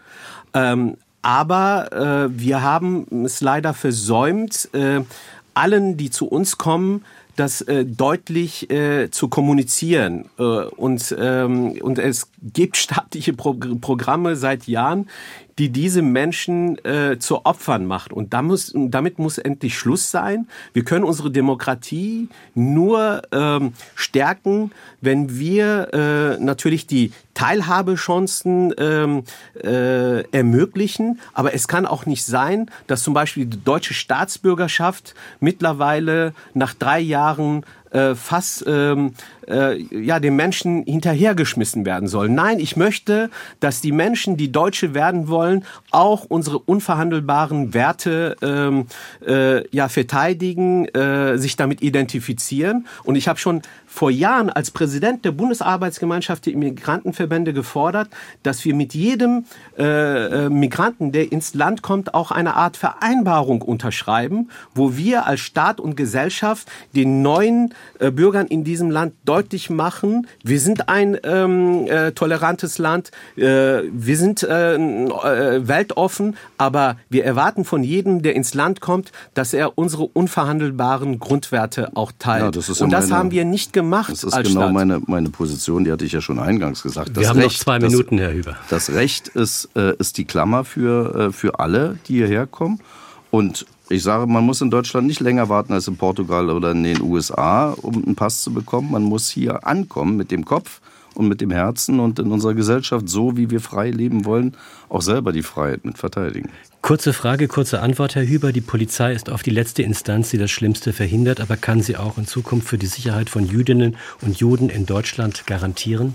[0.54, 5.02] Ähm, aber äh, wir haben es leider versäumt, äh,
[5.54, 7.04] allen, die zu uns kommen,
[7.36, 10.26] das äh, deutlich äh, zu kommunizieren.
[10.38, 15.08] Äh, und, ähm, und es gibt staatliche Pro Programme seit Jahren,
[15.58, 18.12] die diese Menschen äh, zu Opfern macht.
[18.12, 20.46] Und muss, damit muss endlich Schluss sein.
[20.72, 29.24] Wir können unsere Demokratie nur ähm, stärken, wenn wir äh, natürlich die Teilhabechancen ähm,
[29.62, 31.20] äh, ermöglichen.
[31.32, 37.00] Aber es kann auch nicht sein, dass zum Beispiel die deutsche Staatsbürgerschaft mittlerweile nach drei
[37.00, 39.14] Jahren äh, fast ähm,
[39.48, 42.28] äh, ja den Menschen hinterhergeschmissen werden soll.
[42.28, 43.30] Nein, ich möchte,
[43.60, 48.86] dass die Menschen, die Deutsche werden wollen, auch unsere unverhandelbaren Werte ähm,
[49.26, 52.86] äh, ja verteidigen, äh, sich damit identifizieren.
[53.04, 53.62] Und ich habe schon
[53.92, 58.08] vor Jahren als Präsident der Bundesarbeitsgemeinschaft der Immigrantenverbände gefordert,
[58.42, 59.44] dass wir mit jedem
[59.78, 65.40] äh, äh, Migranten, der ins Land kommt, auch eine Art Vereinbarung unterschreiben, wo wir als
[65.40, 71.18] Staat und Gesellschaft den neuen äh, Bürgern in diesem Land deutlich machen, wir sind ein
[71.22, 74.78] ähm, äh, tolerantes Land, äh, wir sind äh,
[75.68, 81.90] weltoffen, aber wir erwarten von jedem, der ins Land kommt, dass er unsere unverhandelbaren Grundwerte
[81.94, 82.42] auch teilt.
[82.42, 83.81] Ja, das und das haben wir nicht gemacht.
[84.22, 87.10] Das ist genau meine, meine Position, die hatte ich ja schon eingangs gesagt.
[87.10, 88.56] Das wir haben Recht, noch zwei Minuten, das, Herr Hüber.
[88.70, 92.80] Das Recht ist, äh, ist die Klammer für, äh, für alle, die hierher kommen.
[93.30, 96.82] Und ich sage, man muss in Deutschland nicht länger warten als in Portugal oder in
[96.82, 98.90] den USA, um einen Pass zu bekommen.
[98.90, 100.80] Man muss hier ankommen mit dem Kopf
[101.14, 104.56] und mit dem Herzen und in unserer Gesellschaft, so wie wir frei leben wollen,
[104.88, 106.50] auch selber die Freiheit mit verteidigen.
[106.80, 108.52] Kurze Frage, kurze Antwort, Herr Hüber.
[108.52, 112.18] Die Polizei ist oft die letzte Instanz, die das Schlimmste verhindert, aber kann sie auch
[112.18, 116.14] in Zukunft für die Sicherheit von Jüdinnen und Juden in Deutschland garantieren?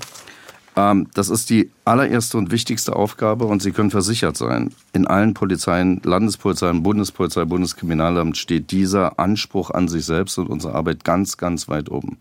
[0.78, 4.72] Ähm, das ist die allererste und wichtigste Aufgabe und Sie können versichert sein.
[4.94, 11.04] In allen Polizeien, Landespolizeien, Bundespolizei, Bundeskriminalamt steht dieser Anspruch an sich selbst und unsere Arbeit
[11.04, 12.18] ganz, ganz weit oben.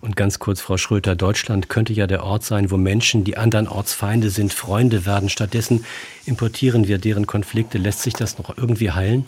[0.00, 3.68] Und ganz kurz, Frau Schröter, Deutschland könnte ja der Ort sein, wo Menschen, die anderen
[3.68, 5.28] Ortsfeinde sind, Freunde werden.
[5.28, 5.84] Stattdessen
[6.24, 7.76] importieren wir deren Konflikte.
[7.76, 9.26] Lässt sich das noch irgendwie heilen?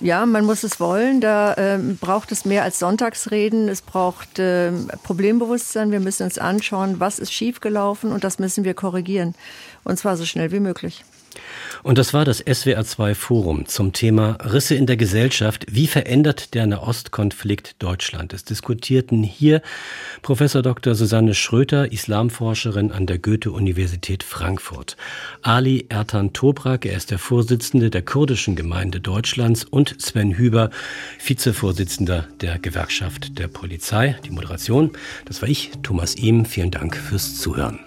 [0.00, 1.20] Ja, man muss es wollen.
[1.20, 3.68] Da ähm, braucht es mehr als Sonntagsreden.
[3.68, 5.92] Es braucht ähm, Problembewusstsein.
[5.92, 9.34] Wir müssen uns anschauen, was ist schiefgelaufen und das müssen wir korrigieren.
[9.84, 11.04] Und zwar so schnell wie möglich.
[11.82, 15.66] Und das war das SWR2 Forum zum Thema Risse in der Gesellschaft.
[15.70, 18.32] Wie verändert der Nahostkonflikt Deutschland?
[18.32, 19.60] Es diskutierten hier
[20.22, 20.94] Professor Dr.
[20.94, 24.96] Susanne Schröter, Islamforscherin an der Goethe-Universität Frankfurt.
[25.42, 30.70] Ali Ertan Tobrak, er ist der Vorsitzende der kurdischen Gemeinde Deutschlands und Sven Hüber,
[31.24, 34.16] Vizevorsitzender der Gewerkschaft der Polizei.
[34.24, 34.92] Die Moderation,
[35.26, 36.44] das war ich, Thomas Ihm.
[36.44, 37.78] Vielen Dank fürs Zuhören.